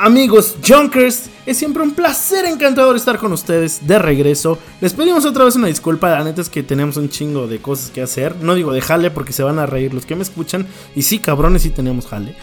Amigos 0.00 0.56
Junkers, 0.64 1.28
es 1.44 1.56
siempre 1.56 1.82
un 1.82 1.90
placer 1.90 2.44
encantador 2.44 2.94
estar 2.94 3.18
con 3.18 3.32
ustedes 3.32 3.84
de 3.84 3.98
regreso. 3.98 4.56
Les 4.80 4.94
pedimos 4.94 5.24
otra 5.24 5.44
vez 5.44 5.56
una 5.56 5.66
disculpa, 5.66 6.10
la 6.10 6.22
neta 6.22 6.40
es 6.40 6.48
que 6.48 6.62
tenemos 6.62 6.96
un 6.96 7.08
chingo 7.08 7.48
de 7.48 7.58
cosas 7.58 7.90
que 7.90 8.00
hacer. 8.00 8.36
No 8.36 8.54
digo 8.54 8.72
de 8.72 8.80
jale 8.80 9.10
porque 9.10 9.32
se 9.32 9.42
van 9.42 9.58
a 9.58 9.66
reír 9.66 9.92
los 9.92 10.06
que 10.06 10.14
me 10.14 10.22
escuchan. 10.22 10.68
Y 10.94 11.02
sí, 11.02 11.18
cabrones, 11.18 11.62
sí 11.62 11.70
tenemos 11.70 12.06
jale. 12.06 12.36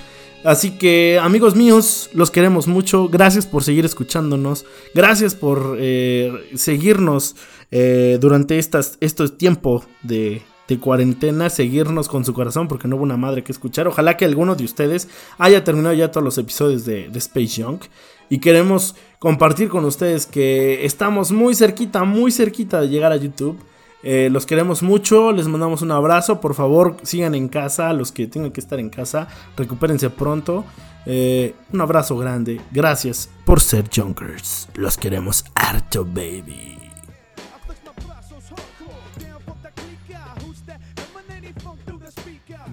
Así 0.44 0.72
que 0.72 1.18
amigos 1.22 1.56
míos, 1.56 2.10
los 2.12 2.30
queremos 2.30 2.68
mucho. 2.68 3.08
Gracias 3.08 3.46
por 3.46 3.64
seguir 3.64 3.86
escuchándonos. 3.86 4.66
Gracias 4.94 5.34
por 5.34 5.78
eh, 5.80 6.34
seguirnos 6.56 7.38
eh, 7.72 8.18
durante 8.20 8.60
estas, 8.60 8.98
estos 9.00 9.38
tiempos 9.38 9.86
de, 10.04 10.42
de 10.68 10.80
cuarentena, 10.80 11.50
seguirnos 11.50 12.08
con 12.08 12.26
su 12.26 12.34
corazón 12.34 12.68
porque 12.68 12.88
no 12.88 12.96
hubo 12.96 13.04
una 13.04 13.18
madre 13.18 13.44
que 13.44 13.52
escuchar. 13.52 13.88
Ojalá 13.88 14.18
que 14.18 14.26
alguno 14.26 14.56
de 14.56 14.66
ustedes 14.66 15.08
haya 15.38 15.64
terminado 15.64 15.94
ya 15.94 16.12
todos 16.12 16.24
los 16.24 16.38
episodios 16.38 16.86
de, 16.86 17.10
Space 17.16 17.62
Junk. 17.62 17.86
Y 18.30 18.40
queremos 18.40 18.96
compartir 19.20 19.70
con 19.70 19.86
ustedes 19.86 20.26
que 20.26 20.86
estamos 20.86 21.32
muy 21.32 21.54
cerquita, 21.54 22.04
muy 22.04 22.32
cerquita 22.32 22.82
de 22.82 22.90
llegar 22.90 23.12
a 23.12 23.18
YouTube. 23.18 23.58
Eh, 24.02 24.30
los 24.32 24.46
queremos 24.46 24.82
mucho, 24.84 25.32
les 25.32 25.48
mandamos 25.48 25.82
un 25.82 25.92
abrazo. 25.92 26.42
Por 26.42 26.56
favor, 26.56 26.98
sigan 27.04 27.36
en 27.36 27.48
casa, 27.48 27.94
los 27.94 28.12
que 28.12 28.28
tengan 28.28 28.52
que 28.52 28.62
estar 28.62 28.80
en 28.80 28.90
casa, 28.90 29.28
recupérense 29.56 30.10
pronto. 30.10 30.66
Eh, 31.06 31.54
un 31.72 31.82
abrazo 31.82 32.18
grande, 32.18 32.60
gracias 32.72 33.30
por 33.46 33.62
ser 33.62 33.90
Junkers. 33.96 34.70
Los 34.74 34.98
queremos 34.98 35.46
harto, 35.54 36.04
baby. 36.04 36.75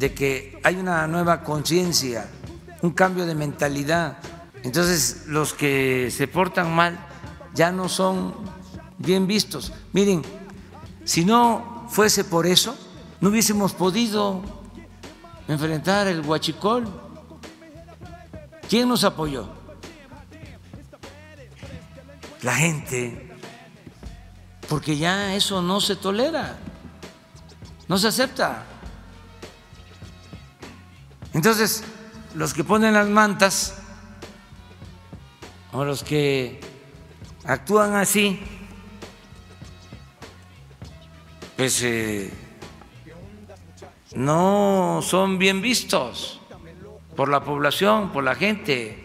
De 0.03 0.12
que 0.12 0.59
hay 0.64 0.78
una 0.78 1.07
nueva 1.07 1.44
conciencia, 1.44 2.28
un 2.80 2.90
cambio 2.90 3.24
de 3.24 3.36
mentalidad. 3.36 4.18
Entonces 4.64 5.26
los 5.28 5.55
que 5.55 6.11
se 6.11 6.26
portan 6.26 6.74
mal 6.74 6.98
ya 7.55 7.70
no 7.70 7.88
son 7.88 8.34
bien 8.98 9.28
vistos. 9.28 9.72
Miren, 9.92 10.22
si 11.05 11.24
no 11.24 11.86
fuese 11.88 12.24
por 12.24 12.48
eso, 12.48 12.76
no 13.20 13.28
hubiésemos 13.28 13.74
podido 13.74 14.42
enfrentar 15.46 16.09
el 16.09 16.26
huachicol. 16.26 16.84
¿Quién 18.68 18.88
nos 18.88 19.05
apoyó? 19.05 19.46
La 22.42 22.57
gente. 22.57 23.30
Porque 24.68 24.96
ya 24.96 25.36
eso 25.36 25.62
no 25.62 25.80
se 25.80 25.94
tolera, 25.94 26.59
no 27.86 27.98
se 27.98 28.09
acepta. 28.09 28.66
Entonces, 31.35 31.83
los 32.35 32.53
que 32.53 32.64
ponen 32.64 32.95
las 32.95 33.09
mantas 33.09 33.74
o 35.72 35.85
los 35.85 36.03
que 36.03 36.61
actúan 37.45 37.95
así, 37.95 38.41
pues 41.57 41.83
eh, 41.83 42.30
no 44.14 45.01
son 45.03 45.39
bien 45.39 45.62
vistos 45.62 46.41
por 47.16 47.28
la 47.28 47.43
población, 47.43 48.12
por 48.12 48.24
la 48.24 48.35
gente. 48.35 48.99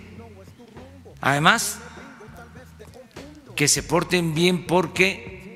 Además, 1.22 1.80
que 3.56 3.68
se 3.68 3.84
porten 3.84 4.34
bien 4.36 4.68
porque 4.68 5.56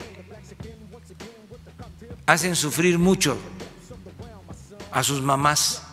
hacen 2.25 2.55
sufrir 2.55 2.97
mucho 2.97 3.37
a 4.91 5.03
sus 5.03 5.21
mamás 5.21 5.83